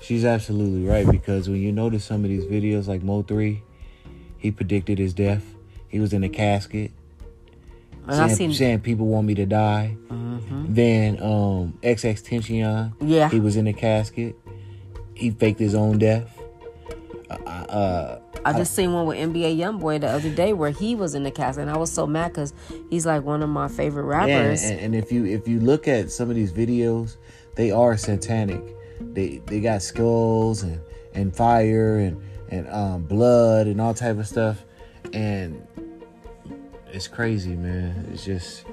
she's 0.00 0.24
absolutely 0.24 0.84
right 0.86 1.08
because 1.10 1.48
when 1.48 1.60
you 1.60 1.72
notice 1.72 2.04
some 2.04 2.22
of 2.24 2.30
these 2.30 2.44
videos 2.44 2.86
like 2.86 3.02
Mo3, 3.02 3.60
he 4.38 4.50
predicted 4.50 4.98
his 4.98 5.12
death. 5.14 5.44
He 5.88 5.98
was 6.00 6.12
in 6.12 6.22
a 6.22 6.28
casket. 6.28 6.92
and 8.06 8.12
I 8.20 8.26
saying, 8.28 8.36
seen, 8.36 8.52
saying 8.52 8.80
people 8.80 9.06
want 9.06 9.26
me 9.26 9.34
to 9.36 9.46
die. 9.46 9.96
Then 10.68 11.20
um 11.22 11.78
XXXTentacion, 11.82 12.94
yeah, 13.00 13.28
he 13.30 13.40
was 13.40 13.56
in 13.56 13.66
a 13.66 13.72
casket. 13.72 14.36
He 15.14 15.30
faked 15.30 15.58
his 15.60 15.74
own 15.74 15.98
death. 15.98 16.33
Uh, 17.30 18.18
I 18.44 18.52
just 18.52 18.74
seen 18.74 18.92
one 18.92 19.06
with 19.06 19.16
NBA 19.16 19.56
YoungBoy 19.56 20.00
the 20.00 20.08
other 20.08 20.30
day 20.30 20.52
where 20.52 20.70
he 20.70 20.94
was 20.94 21.14
in 21.14 21.22
the 21.22 21.30
cast, 21.30 21.58
and 21.58 21.70
I 21.70 21.76
was 21.76 21.90
so 21.90 22.06
mad 22.06 22.28
because 22.28 22.52
he's 22.90 23.06
like 23.06 23.22
one 23.24 23.42
of 23.42 23.48
my 23.48 23.68
favorite 23.68 24.04
yeah, 24.04 24.38
rappers. 24.40 24.64
and, 24.64 24.78
and 24.80 24.94
if 24.94 25.10
you 25.10 25.24
if 25.24 25.48
you 25.48 25.60
look 25.60 25.88
at 25.88 26.10
some 26.10 26.28
of 26.28 26.36
these 26.36 26.52
videos, 26.52 27.16
they 27.54 27.70
are 27.70 27.96
satanic. 27.96 28.62
They 29.00 29.38
they 29.46 29.60
got 29.60 29.82
skulls 29.82 30.62
and 30.62 30.80
and 31.14 31.34
fire 31.34 31.98
and 31.98 32.22
and 32.50 32.68
um, 32.68 33.02
blood 33.04 33.66
and 33.66 33.80
all 33.80 33.94
type 33.94 34.18
of 34.18 34.28
stuff, 34.28 34.62
and 35.12 35.66
it's 36.92 37.08
crazy, 37.08 37.56
man. 37.56 38.08
It's 38.12 38.24
just 38.24 38.64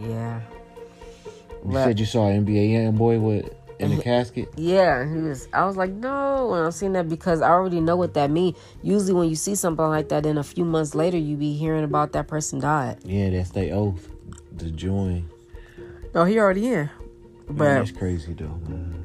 yeah, 0.00 0.40
you 1.64 1.72
But- 1.72 1.84
said 1.84 2.00
you 2.00 2.06
saw 2.06 2.26
NBA 2.30 2.70
YoungBoy 2.70 3.20
with 3.20 3.54
in 3.78 3.96
the 3.96 4.02
casket. 4.02 4.48
yeah. 4.56 5.08
He 5.08 5.18
was. 5.20 5.48
I 5.52 5.64
was 5.64 5.76
like, 5.76 5.90
no. 5.92 6.52
And 6.54 6.64
I'm 6.66 6.72
seeing 6.72 6.92
that 6.94 7.08
because 7.08 7.40
I 7.40 7.50
already 7.50 7.80
know 7.80 7.96
what 7.96 8.14
that 8.14 8.30
means. 8.30 8.56
Usually, 8.82 9.12
when 9.12 9.28
you 9.28 9.36
see 9.36 9.54
something 9.54 9.86
like 9.86 10.08
that, 10.08 10.24
then 10.24 10.38
a 10.38 10.42
few 10.42 10.64
months 10.64 10.94
later, 10.94 11.16
you 11.16 11.36
be 11.36 11.54
hearing 11.54 11.84
about 11.84 12.12
that 12.12 12.26
person 12.28 12.58
died. 12.60 12.98
Yeah, 13.04 13.30
that's 13.30 13.50
their 13.50 13.74
oath 13.74 14.08
to 14.58 14.70
join. 14.70 15.28
No, 16.14 16.24
he 16.24 16.38
already 16.38 16.66
in. 16.66 16.72
Man, 16.74 16.90
But 17.48 17.74
that's 17.78 17.90
crazy 17.92 18.34
though, 18.34 18.58
man. 18.68 19.04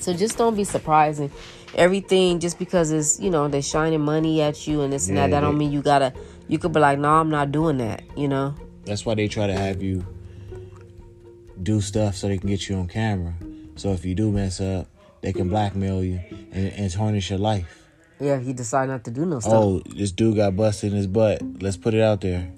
So 0.00 0.12
just 0.12 0.36
don't 0.38 0.56
be 0.56 0.64
surprising. 0.64 1.30
Everything 1.74 2.40
just 2.40 2.58
because 2.58 2.90
it's 2.92 3.18
you 3.20 3.30
know 3.30 3.48
they're 3.48 3.62
shining 3.62 4.00
money 4.00 4.40
at 4.42 4.66
you 4.66 4.82
and 4.82 4.92
this 4.92 5.08
and 5.08 5.16
that. 5.16 5.30
That 5.30 5.40
they- 5.40 5.46
don't 5.46 5.58
mean 5.58 5.72
you 5.72 5.82
gotta. 5.82 6.12
You 6.48 6.58
could 6.58 6.72
be 6.72 6.80
like, 6.80 6.98
no, 6.98 7.08
I'm 7.08 7.30
not 7.30 7.52
doing 7.52 7.78
that. 7.78 8.02
You 8.16 8.28
know. 8.28 8.54
That's 8.84 9.04
why 9.06 9.14
they 9.14 9.28
try 9.28 9.46
to 9.46 9.54
have 9.54 9.82
you 9.82 10.04
do 11.62 11.80
stuff 11.80 12.16
so 12.16 12.28
they 12.28 12.36
can 12.38 12.48
get 12.48 12.68
you 12.68 12.76
on 12.76 12.88
camera. 12.88 13.34
So 13.76 13.90
if 13.90 14.04
you 14.04 14.14
do 14.14 14.30
mess 14.30 14.60
up, 14.60 14.86
they 15.20 15.32
can 15.32 15.48
blackmail 15.48 16.04
you 16.04 16.20
and, 16.52 16.72
and 16.72 16.92
tarnish 16.92 17.30
your 17.30 17.38
life. 17.38 17.82
Yeah, 18.20 18.38
he 18.38 18.52
decided 18.52 18.92
not 18.92 19.04
to 19.04 19.10
do 19.10 19.26
no 19.26 19.40
stuff. 19.40 19.52
Oh, 19.54 19.82
this 19.96 20.12
dude 20.12 20.36
got 20.36 20.56
busted 20.56 20.92
in 20.92 20.96
his 20.96 21.06
butt. 21.06 21.42
Let's 21.62 21.76
put 21.76 21.94
it 21.94 22.00
out 22.00 22.20
there. 22.20 22.50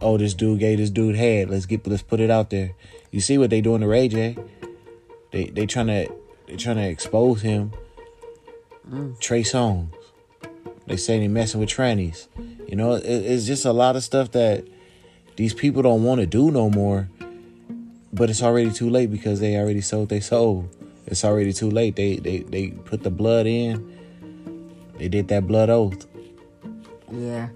Oh, 0.00 0.18
this 0.18 0.34
dude 0.34 0.58
gave 0.58 0.78
this 0.78 0.90
dude 0.90 1.14
head. 1.14 1.48
Let's 1.48 1.66
get 1.66 1.86
let's 1.86 2.02
put 2.02 2.18
it 2.18 2.30
out 2.30 2.50
there. 2.50 2.72
You 3.10 3.20
see 3.20 3.38
what 3.38 3.50
they 3.50 3.60
doing 3.60 3.82
to 3.82 3.86
Ray 3.86 4.08
J? 4.08 4.36
They 5.30 5.44
they 5.44 5.66
trying 5.66 5.86
to 5.86 6.12
they 6.48 6.56
trying 6.56 6.76
to 6.76 6.88
expose 6.88 7.42
him. 7.42 7.72
Mm. 8.90 9.18
Trey 9.20 9.42
Songz. 9.42 9.94
They 10.86 10.96
say 10.96 11.20
they 11.20 11.28
messing 11.28 11.60
with 11.60 11.68
trannies. 11.68 12.26
You 12.66 12.74
know, 12.74 12.94
it, 12.94 13.04
it's 13.04 13.46
just 13.46 13.64
a 13.64 13.72
lot 13.72 13.94
of 13.94 14.02
stuff 14.02 14.32
that 14.32 14.66
these 15.36 15.54
people 15.54 15.82
don't 15.82 16.02
want 16.02 16.20
to 16.20 16.26
do 16.26 16.50
no 16.50 16.68
more. 16.68 17.08
But 18.12 18.28
it's 18.30 18.42
already 18.42 18.70
too 18.70 18.90
late 18.90 19.10
because 19.10 19.40
they 19.40 19.56
already 19.56 19.80
sold 19.80 20.08
their 20.10 20.20
soul. 20.20 20.68
It's 21.06 21.24
already 21.24 21.52
too 21.52 21.70
late. 21.70 21.96
They 21.96 22.16
they 22.16 22.38
they 22.40 22.68
put 22.68 23.02
the 23.02 23.10
blood 23.10 23.46
in. 23.46 23.90
They 24.98 25.08
did 25.08 25.28
that 25.28 25.46
blood 25.46 25.70
oath. 25.70 26.06
Yeah, 27.10 27.48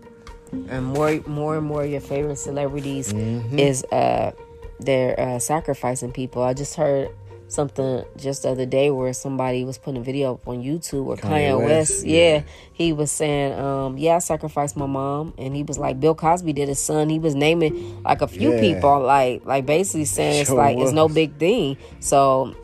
and 0.69 0.85
more, 0.85 1.21
more 1.27 1.57
and 1.57 1.67
more 1.67 1.85
of 1.85 1.91
your 1.91 2.01
favorite 2.01 2.37
celebrities 2.37 3.13
Mm-hmm. 3.13 3.59
is 3.59 3.85
uh, 3.85 4.33
they're 4.81 5.19
uh, 5.19 5.39
sacrificing 5.39 6.13
people. 6.13 6.43
I 6.43 6.55
just 6.55 6.75
heard 6.75 7.11
something 7.49 8.05
just 8.17 8.43
the 8.43 8.51
other 8.51 8.67
day 8.67 8.91
where 8.91 9.13
somebody 9.13 9.65
was 9.65 9.79
putting 9.79 10.01
a 10.01 10.05
video 10.05 10.35
up 10.35 10.49
on 10.49 10.63
YouTube 10.63 11.05
where 11.05 11.17
Kanye 11.17 11.51
Kanye, 11.51 11.59
West, 11.59 11.69
West, 11.69 12.07
yeah. 12.07 12.35
yeah. 12.37 12.43
he 12.73 12.93
was 12.93 13.11
saying, 13.11 13.59
um, 13.59 13.97
"Yeah, 13.99 14.17
I 14.17 14.19
sacrificed 14.19 14.77
my 14.77 14.87
mom," 14.87 15.35
and 15.39 15.55
he 15.55 15.63
was 15.63 15.79
like, 15.79 16.01
"Bill 16.01 16.15
Cosby 16.15 16.53
did 16.53 16.69
his 16.69 16.79
son." 16.81 17.09
He 17.09 17.19
was 17.19 17.35
naming 17.35 18.03
like 18.05 18.21
a 18.23 18.29
few 18.29 18.53
Yeah. 18.53 18.61
people, 18.61 19.01
like 19.01 19.45
like 19.45 19.67
basically 19.67 20.05
saying 20.07 20.41
it's 20.41 20.51
Sure 20.51 20.57
like 20.59 20.79
it's 20.79 20.93
no 20.93 21.09
big 21.09 21.39
thing. 21.39 21.77
So 22.01 22.55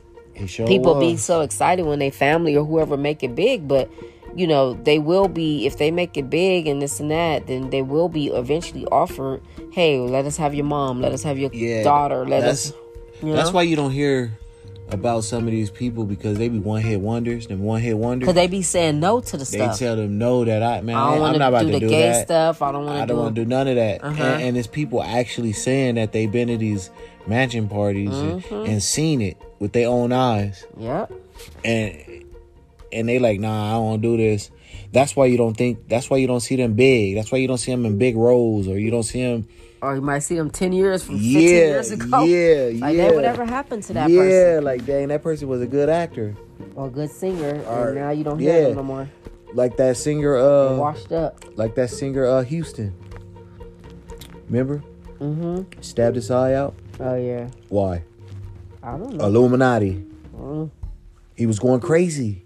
sure 0.46 0.66
people 0.66 0.94
be 0.98 1.16
so 1.16 1.42
excited 1.42 1.84
when 1.86 1.98
they 1.98 2.10
family 2.10 2.56
or 2.56 2.64
whoever 2.64 2.96
make 2.96 3.22
it 3.22 3.34
big 3.34 3.68
but 3.68 3.88
you 4.34 4.46
know 4.46 4.72
they 4.72 4.98
will 4.98 5.28
be 5.28 5.66
if 5.66 5.76
they 5.78 5.90
make 5.90 6.16
it 6.16 6.28
big 6.30 6.66
and 6.66 6.80
this 6.82 6.98
and 6.98 7.10
that 7.10 7.46
then 7.46 7.70
they 7.70 7.82
will 7.82 8.08
be 8.08 8.26
eventually 8.28 8.84
offered 8.86 9.40
hey 9.72 10.00
let 10.00 10.24
us 10.24 10.36
have 10.38 10.54
your 10.54 10.64
mom 10.64 11.00
let 11.00 11.12
us 11.12 11.22
have 11.22 11.38
your 11.38 11.50
Yeah, 11.52 11.84
daughter 11.84 12.26
let 12.26 12.42
us 12.44 12.72
you 13.22 13.32
That's 13.34 13.52
why 13.52 13.62
you 13.62 13.76
don't 13.76 13.92
hear 13.92 14.36
about 14.92 15.24
some 15.24 15.44
of 15.46 15.50
these 15.50 15.70
people 15.70 16.04
because 16.04 16.38
they 16.38 16.48
be 16.48 16.58
one 16.58 16.82
hit 16.82 17.00
wonders. 17.00 17.46
Them 17.46 17.60
one 17.60 17.80
hit 17.80 17.96
wonders. 17.96 18.26
because 18.26 18.34
they 18.34 18.46
be 18.46 18.62
saying 18.62 19.00
no 19.00 19.20
to 19.20 19.36
the 19.36 19.44
stuff. 19.44 19.78
they 19.78 19.84
tell 19.86 19.96
them 19.96 20.18
no 20.18 20.44
that 20.44 20.62
I 20.62 20.80
man 20.80 20.96
i 20.96 21.18
want 21.18 21.38
not 21.38 21.48
about 21.48 21.60
to 21.60 21.66
do 21.66 21.72
to 21.72 21.78
the 21.78 21.80
do 21.80 21.88
gay 21.88 22.08
that. 22.10 22.24
stuff 22.26 22.62
i 22.62 22.70
don't 22.72 22.84
want 22.86 22.98
I 22.98 23.00
to 23.02 23.06
don't 23.06 23.16
do, 23.16 23.22
want 23.22 23.34
to 23.36 23.44
do 23.44 23.48
none 23.48 23.68
of 23.68 23.76
that. 23.76 24.04
Uh-huh. 24.04 24.22
And, 24.22 24.42
and 24.42 24.56
it's 24.56 24.66
people 24.66 25.02
actually 25.02 25.52
saying 25.52 25.94
that 25.96 26.12
they've 26.12 26.30
been 26.30 26.48
to 26.48 26.56
these 26.56 26.90
mansion 27.26 27.68
parties 27.68 28.10
and, 28.10 28.42
Mm-hmm. 28.42 28.70
and 28.70 28.82
seen 28.82 29.20
it 29.20 29.36
with 29.58 29.72
their 29.72 29.88
own 29.88 30.12
eyes, 30.12 30.64
yep 30.78 31.10
and 31.64 32.24
and 32.92 33.08
they 33.08 33.18
like, 33.18 33.40
nah, 33.40 33.70
I 33.70 33.72
don't 33.74 33.84
want 33.84 34.02
to 34.02 34.08
do 34.08 34.22
this. 34.22 34.50
That's 34.92 35.16
why 35.16 35.26
you 35.26 35.38
don't 35.38 35.56
think. 35.56 35.88
That's 35.88 36.10
why 36.10 36.18
you 36.18 36.26
don't 36.26 36.40
see 36.40 36.56
them 36.56 36.74
big. 36.74 37.14
That's 37.14 37.32
why 37.32 37.38
you 37.38 37.48
don't 37.48 37.58
see 37.58 37.70
them 37.72 37.86
in 37.86 37.96
big 37.96 38.16
roles, 38.16 38.68
or 38.68 38.78
you 38.78 38.90
don't 38.90 39.02
see 39.02 39.22
them. 39.22 39.48
Or 39.82 39.96
you 39.96 40.00
might 40.00 40.20
see 40.20 40.36
them 40.36 40.48
10 40.48 40.72
years 40.72 41.02
from 41.02 41.16
15 41.16 41.32
Yeah, 41.32 41.40
years 41.50 41.90
ago 41.90 42.22
yeah, 42.22 42.70
like 42.86 42.96
yeah. 42.96 43.08
that 43.08 43.14
would 43.16 43.24
ever 43.24 43.44
happen 43.44 43.80
to 43.82 43.92
that 43.94 44.08
yeah, 44.08 44.18
person 44.20 44.64
like 44.64 44.86
dang, 44.86 45.08
that 45.08 45.22
person 45.22 45.48
was 45.48 45.60
a 45.60 45.66
good 45.66 45.88
actor. 45.88 46.36
or 46.76 46.86
a 46.86 46.90
good 46.90 47.10
singer 47.10 47.60
Or- 47.66 47.88
and 47.88 47.96
now 47.96 48.10
you 48.10 48.24
don't 48.24 48.38
hear 48.38 48.54
yeah. 48.60 48.66
them 48.68 48.76
no 48.76 48.82
more 48.84 49.10
Like 49.54 49.76
that 49.76 49.96
singer, 49.96 50.36
uh, 50.36 50.76
washed 50.76 51.12
up 51.12 51.44
like 51.56 51.74
that 51.74 51.90
singer, 51.90 52.24
uh, 52.26 52.42
Houston. 52.44 52.94
Remember, 54.48 54.82
mm-hmm 55.20 55.62
stabbed 55.82 56.16
his 56.16 56.30
eye 56.30 56.54
out. 56.54 56.74
oh 57.00 57.16
yeah 57.16 57.48
Why? 57.68 58.02
i 58.82 58.92
don't 58.96 59.14
know 59.14 59.26
Illuminati. 59.26 60.04
Mm. 60.36 60.70
He 61.36 61.46
was 61.46 61.58
going 61.58 61.80
crazy. 61.80 62.44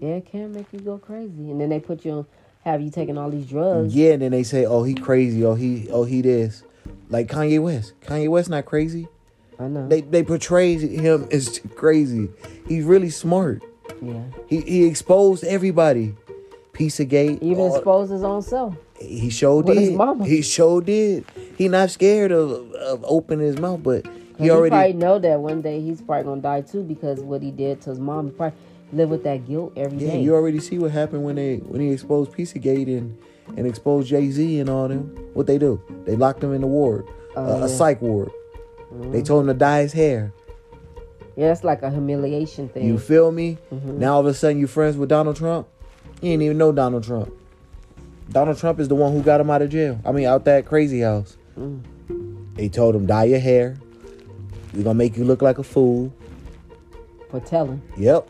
Yeah, 0.00 0.16
it 0.16 0.26
can 0.26 0.52
make 0.52 0.66
you 0.72 0.80
go 0.80 0.98
crazy. 0.98 1.50
And 1.50 1.60
then 1.60 1.68
they 1.68 1.78
put 1.80 2.04
you 2.04 2.10
on, 2.12 2.26
have 2.64 2.80
you 2.82 2.90
taking 2.90 3.16
all 3.16 3.30
these 3.30 3.46
drugs. 3.46 3.94
Yeah, 3.94 4.12
and 4.12 4.22
then 4.22 4.32
they 4.32 4.42
say, 4.42 4.66
"Oh, 4.66 4.82
he 4.82 4.94
crazy. 4.94 5.44
Oh, 5.44 5.54
he, 5.54 5.88
oh, 5.90 6.02
he 6.04 6.20
this." 6.22 6.64
Like 7.08 7.28
Kanye 7.28 7.60
West. 7.62 7.92
Kanye 8.02 8.28
West 8.28 8.48
not 8.50 8.64
crazy. 8.64 9.08
I 9.58 9.68
know. 9.68 9.88
They 9.88 10.00
they 10.02 10.22
portray 10.22 10.76
him 10.76 11.28
as 11.32 11.60
crazy. 11.74 12.28
He's 12.68 12.84
really 12.84 13.10
smart. 13.10 13.62
yeah. 14.02 14.22
He 14.48 14.60
he 14.60 14.84
exposed 14.86 15.44
everybody. 15.44 16.14
Pizzagate. 16.72 17.42
Even 17.42 17.58
all- 17.64 17.76
expose 17.76 18.10
his 18.10 18.22
own 18.22 18.42
self. 18.42 18.74
he 19.00 19.30
sure 19.30 19.62
with 19.62 19.78
his 19.78 19.88
did. 19.90 20.22
He 20.26 20.42
sure 20.42 20.80
did. 20.80 21.24
He 21.56 21.68
not 21.68 21.90
scared 21.90 22.32
of 22.32 22.72
of 22.74 23.04
opening 23.06 23.46
his 23.46 23.58
mouth, 23.58 23.82
but 23.82 24.06
he 24.36 24.44
He, 24.44 24.50
already. 24.50 24.70
probably 24.70 24.92
know 24.92 25.18
that 25.18 25.40
one 25.40 25.62
day 25.62 25.80
he's 25.80 26.02
probably 26.02 26.24
gonna 26.24 26.40
die 26.42 26.60
too 26.60 26.82
because 26.82 27.20
what 27.20 27.42
he 27.42 27.50
did 27.50 27.80
to 27.82 27.90
his 27.90 27.98
mom. 27.98 28.26
He 28.26 28.32
probably 28.32 28.58
live 28.92 29.08
with 29.08 29.24
that 29.24 29.46
guilt 29.48 29.72
every 29.76 29.98
day. 29.98 30.06
yeah, 30.06 30.14
you 30.16 30.34
already 30.34 30.60
see 30.60 30.78
what 30.78 30.90
happened 30.90 31.24
when 31.24 31.36
they 31.36 31.56
when 31.56 31.80
he 31.80 31.90
exposed 31.90 32.32
Pizzagate 32.32 32.88
and 32.88 33.16
and 33.56 33.66
expose 33.66 34.08
Jay 34.08 34.30
Z 34.30 34.60
and 34.60 34.68
all 34.68 34.88
them. 34.88 35.14
What 35.34 35.46
they 35.46 35.58
do? 35.58 35.80
They 36.04 36.16
locked 36.16 36.42
him 36.42 36.52
in 36.52 36.60
the 36.62 36.66
ward, 36.66 37.06
Oh, 37.36 37.42
a, 37.44 37.46
a. 37.46 37.54
Mm-hmm. 37.60 37.68
psych 37.76 38.00
ward. 38.02 38.30
They 39.12 39.22
told 39.22 39.42
him 39.42 39.48
to 39.48 39.54
dye 39.54 39.82
his 39.82 39.92
hair. 39.92 40.32
yeah, 41.36 41.52
it's 41.52 41.64
like 41.64 41.82
a 41.82 41.90
humiliation 41.90 42.68
thing. 42.68 42.86
You 42.86 42.98
feel 42.98 43.30
me? 43.32 43.58
Mm-hmm. 43.72 43.98
Now 43.98 44.14
all 44.14 44.20
of 44.20 44.26
a 44.26 44.34
sudden 44.34 44.58
you 44.58 44.66
friends 44.66 44.96
with 44.96 45.08
Donald 45.10 45.36
Trump. 45.36 45.68
You 46.22 46.30
didn't 46.30 46.42
even 46.44 46.58
know 46.58 46.72
Donald 46.72 47.04
Trump. 47.04 47.30
Donald 48.30 48.56
Trump 48.58 48.80
is 48.80 48.88
the 48.88 48.94
one 48.94 49.12
who 49.12 49.22
got 49.22 49.40
him 49.40 49.50
out 49.50 49.60
of 49.62 49.68
jail. 49.70 50.00
I 50.04 50.12
mean, 50.12 50.26
out 50.26 50.44
that 50.46 50.64
crazy 50.66 51.00
house. 51.00 51.36
Mm. 51.58 51.82
They 52.54 52.68
told 52.68 52.94
him 52.96 53.06
dye 53.06 53.24
your 53.24 53.38
hair. 53.38 53.76
We're 54.72 54.82
gonna 54.84 54.94
make 54.94 55.16
you 55.16 55.24
look 55.24 55.42
like 55.42 55.58
a 55.58 55.62
fool. 55.62 56.12
for 57.30 57.40
telling. 57.40 57.82
Yep. 57.98 58.28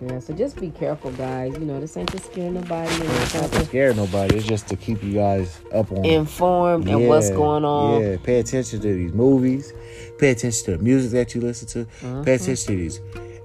Yeah, 0.00 0.20
so 0.20 0.32
just 0.32 0.60
be 0.60 0.70
careful, 0.70 1.10
guys. 1.12 1.54
You 1.54 1.64
know, 1.64 1.80
this 1.80 1.96
ain't 1.96 2.10
to 2.12 2.18
scare 2.18 2.50
nobody. 2.50 2.88
It's 2.88 3.34
not 3.34 3.50
to 3.50 3.64
scare 3.64 3.94
nobody. 3.94 4.36
It's 4.36 4.46
just 4.46 4.68
to 4.68 4.76
keep 4.76 5.02
you 5.02 5.14
guys 5.14 5.60
up 5.72 5.90
on 5.90 6.04
informed 6.04 6.88
and 6.88 7.08
what's 7.08 7.30
going 7.30 7.64
on. 7.64 8.02
Yeah, 8.02 8.16
pay 8.22 8.38
attention 8.38 8.80
to 8.80 8.94
these 8.94 9.12
movies. 9.12 9.72
Pay 10.18 10.30
attention 10.30 10.64
to 10.66 10.76
the 10.76 10.82
music 10.82 11.10
that 11.12 11.34
you 11.34 11.40
listen 11.40 11.66
to. 11.68 11.84
Pay 11.84 12.06
mm-hmm. 12.06 12.20
attention 12.20 12.56
to 12.56 12.76
these 12.76 13.00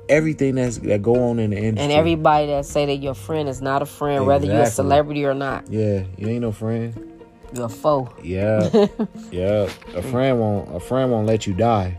everything 0.10 0.56
that's 0.56 0.78
that 0.80 1.02
go 1.02 1.30
on 1.30 1.40
in 1.40 1.52
the 1.52 1.58
industry. 1.58 1.84
And 1.84 1.92
everybody 1.92 2.48
that 2.48 2.66
say 2.66 2.86
that 2.86 2.98
your 2.98 3.14
friend 3.14 3.50
is 3.50 3.62
not 3.62 3.82
a 3.82 3.86
friend, 3.86 4.26
whether 4.26 4.46
you're 4.46 4.64
a 4.64 4.68
celebrity 4.68 5.26
or 5.26 5.34
not, 5.34 5.68
yeah, 5.70 6.04
you 6.18 6.28
ain't 6.28 6.42
no 6.42 6.52
friend. 6.52 7.22
you're 7.54 7.66
a 7.66 7.70
foe. 7.70 8.14
Yeah, 8.22 8.70
yeah. 9.32 9.70
A 9.96 10.02
friend 10.02 10.40
won't. 10.40 10.76
A 10.76 10.80
friend 10.80 11.12
won't 11.12 11.28
let 11.28 11.48
you 11.48 11.54
die. 11.54 11.98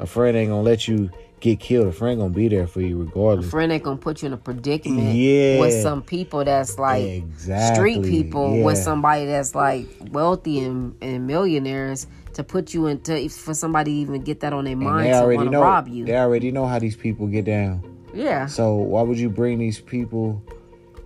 A 0.00 0.06
friend 0.06 0.36
ain't 0.36 0.50
gonna 0.50 0.62
let 0.62 0.88
you 0.88 1.10
get 1.44 1.60
killed. 1.60 1.86
A 1.86 1.92
friend 1.92 2.18
gonna 2.18 2.30
be 2.32 2.48
there 2.48 2.66
for 2.66 2.80
you 2.80 3.02
A 3.02 3.04
regardless. 3.04 3.50
friend 3.50 3.70
ain't 3.70 3.82
gonna 3.82 3.98
put 3.98 4.22
you 4.22 4.26
in 4.28 4.32
a 4.32 4.36
predicament 4.38 5.14
Yeah. 5.14 5.60
with 5.60 5.74
some 5.82 6.00
people 6.02 6.42
that's 6.42 6.78
like 6.78 7.04
Exactly, 7.04 7.74
street 7.94 8.02
people 8.10 8.56
yeah. 8.56 8.64
with 8.64 8.78
somebody 8.78 9.26
that's 9.26 9.54
like 9.54 9.86
wealthy 10.10 10.60
and, 10.60 10.94
and 11.02 11.26
millionaires 11.26 12.06
to 12.32 12.42
put 12.42 12.72
you 12.72 12.86
into 12.86 13.28
for 13.28 13.52
somebody 13.52 13.90
to 13.92 13.96
even 13.98 14.22
get 14.22 14.40
that 14.40 14.52
on 14.54 14.64
their 14.64 14.74
mind 14.74 15.06
they 15.06 15.10
to 15.10 15.18
already 15.20 15.36
want 15.36 15.46
to 15.48 15.52
know. 15.52 15.60
rob 15.62 15.86
you. 15.86 16.06
They 16.06 16.16
already 16.16 16.50
know 16.50 16.66
how 16.66 16.78
these 16.78 16.96
people 16.96 17.26
get 17.26 17.44
down. 17.44 17.84
Yeah, 18.14 18.46
So 18.46 18.76
why 18.76 19.02
would 19.02 19.18
you 19.18 19.28
bring 19.28 19.58
these 19.58 19.80
people 19.80 20.42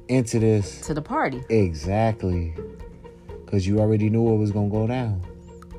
into 0.06 0.38
this? 0.38 0.80
to 0.82 0.94
the 0.94 1.02
party. 1.02 1.42
Exactly. 1.50 2.54
Because 3.44 3.66
you 3.66 3.80
already 3.80 4.08
knew 4.08 4.34
it 4.34 4.36
was 4.36 4.52
gonna 4.52 4.68
go 4.68 4.86
down. 4.86 5.20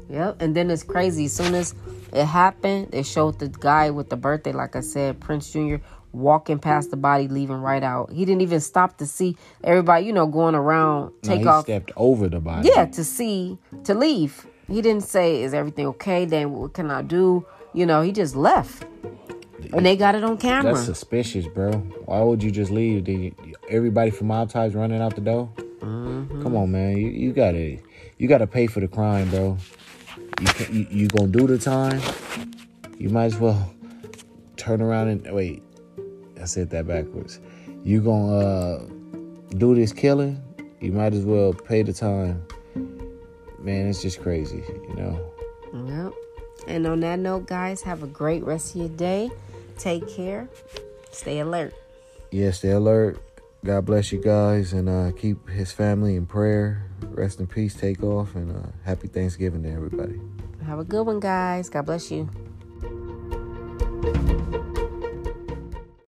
Yep. 0.09 0.41
And 0.41 0.53
then 0.55 0.69
it's 0.69 0.83
crazy. 0.83 1.25
As 1.25 1.33
soon 1.33 1.53
as 1.55 1.75
it 2.13 2.25
happened, 2.25 2.91
they 2.91 3.03
showed 3.03 3.39
the 3.39 3.47
guy 3.49 3.89
with 3.89 4.09
the 4.09 4.17
birthday, 4.17 4.51
like 4.51 4.75
I 4.75 4.81
said, 4.81 5.19
Prince 5.19 5.51
Jr. 5.51 5.75
walking 6.11 6.59
past 6.59 6.91
the 6.91 6.97
body, 6.97 7.27
leaving 7.27 7.57
right 7.57 7.83
out. 7.83 8.11
He 8.11 8.25
didn't 8.25 8.41
even 8.41 8.59
stop 8.59 8.97
to 8.97 9.05
see 9.05 9.35
everybody, 9.63 10.05
you 10.05 10.13
know, 10.13 10.25
going 10.27 10.55
around, 10.55 11.11
No, 11.23 11.29
take 11.29 11.41
he 11.41 11.47
off. 11.47 11.65
stepped 11.65 11.91
over 11.95 12.27
the 12.29 12.39
body. 12.39 12.69
Yeah, 12.73 12.85
to 12.85 13.03
see, 13.03 13.57
to 13.83 13.93
leave. 13.93 14.45
He 14.67 14.81
didn't 14.83 15.03
say, 15.03 15.41
"Is 15.41 15.53
everything 15.55 15.87
okay?" 15.87 16.25
Then 16.25 16.51
what 16.53 16.73
can 16.73 16.91
I 16.91 17.01
do? 17.01 17.45
You 17.73 17.85
know, 17.87 18.01
he 18.03 18.11
just 18.11 18.35
left, 18.35 18.85
and 19.73 19.83
they 19.85 19.95
got 19.95 20.13
it 20.15 20.23
on 20.23 20.37
camera. 20.37 20.73
That's 20.73 20.85
suspicious, 20.85 21.47
bro. 21.47 21.71
Why 22.05 22.21
would 22.21 22.43
you 22.43 22.51
just 22.51 22.69
leave? 22.71 23.03
Did 23.05 23.19
you, 23.19 23.35
everybody 23.67 24.11
from 24.11 24.27
mob 24.27 24.49
ties 24.51 24.75
running 24.75 25.01
out 25.01 25.15
the 25.15 25.21
door? 25.21 25.49
Mm-hmm. 25.79 26.43
Come 26.43 26.55
on, 26.55 26.71
man. 26.71 26.97
You, 26.97 27.07
you 27.07 27.33
gotta 27.33 27.77
you 28.19 28.27
gotta 28.27 28.45
pay 28.45 28.67
for 28.67 28.79
the 28.79 28.87
crime, 28.87 29.29
bro. 29.31 29.57
You, 30.39 30.47
can, 30.47 30.75
you 30.75 30.87
you 30.89 31.07
gonna 31.07 31.27
do 31.27 31.47
the 31.47 31.57
time? 31.57 32.01
You 32.97 33.09
might 33.09 33.25
as 33.25 33.37
well 33.37 33.73
turn 34.55 34.81
around 34.81 35.09
and 35.09 35.33
wait. 35.33 35.63
I 36.39 36.45
said 36.45 36.69
that 36.69 36.87
backwards. 36.87 37.39
You 37.83 38.01
gonna 38.01 38.37
uh, 38.37 38.85
do 39.57 39.75
this 39.75 39.91
killing? 39.91 40.41
You 40.79 40.93
might 40.93 41.13
as 41.13 41.25
well 41.25 41.53
pay 41.53 41.83
the 41.83 41.93
time. 41.93 42.45
Man, 43.59 43.87
it's 43.87 44.01
just 44.01 44.21
crazy, 44.21 44.63
you 44.87 44.95
know. 44.95 45.31
Yep. 45.73 46.13
And 46.67 46.87
on 46.87 47.01
that 47.01 47.19
note, 47.19 47.47
guys, 47.47 47.81
have 47.81 48.03
a 48.03 48.07
great 48.07 48.43
rest 48.43 48.75
of 48.75 48.81
your 48.81 48.89
day. 48.89 49.29
Take 49.77 50.07
care. 50.07 50.47
Stay 51.11 51.39
alert. 51.39 51.73
Yeah, 52.31 52.51
stay 52.51 52.71
alert. 52.71 53.21
God 53.63 53.85
bless 53.85 54.11
you 54.11 54.21
guys 54.21 54.71
and 54.71 54.87
uh, 54.87 55.11
keep 55.11 55.49
his 55.49 55.71
family 55.71 56.15
in 56.15 56.25
prayer. 56.25 56.89
Rest 57.09 57.39
in 57.39 57.47
peace, 57.47 57.75
Takeoff, 57.75 58.35
and 58.35 58.55
uh, 58.55 58.69
happy 58.85 59.07
Thanksgiving 59.07 59.63
to 59.63 59.71
everybody. 59.71 60.19
Have 60.65 60.79
a 60.79 60.85
good 60.85 61.05
one, 61.05 61.19
guys. 61.19 61.69
God 61.69 61.85
bless 61.85 62.09
you. 62.09 62.29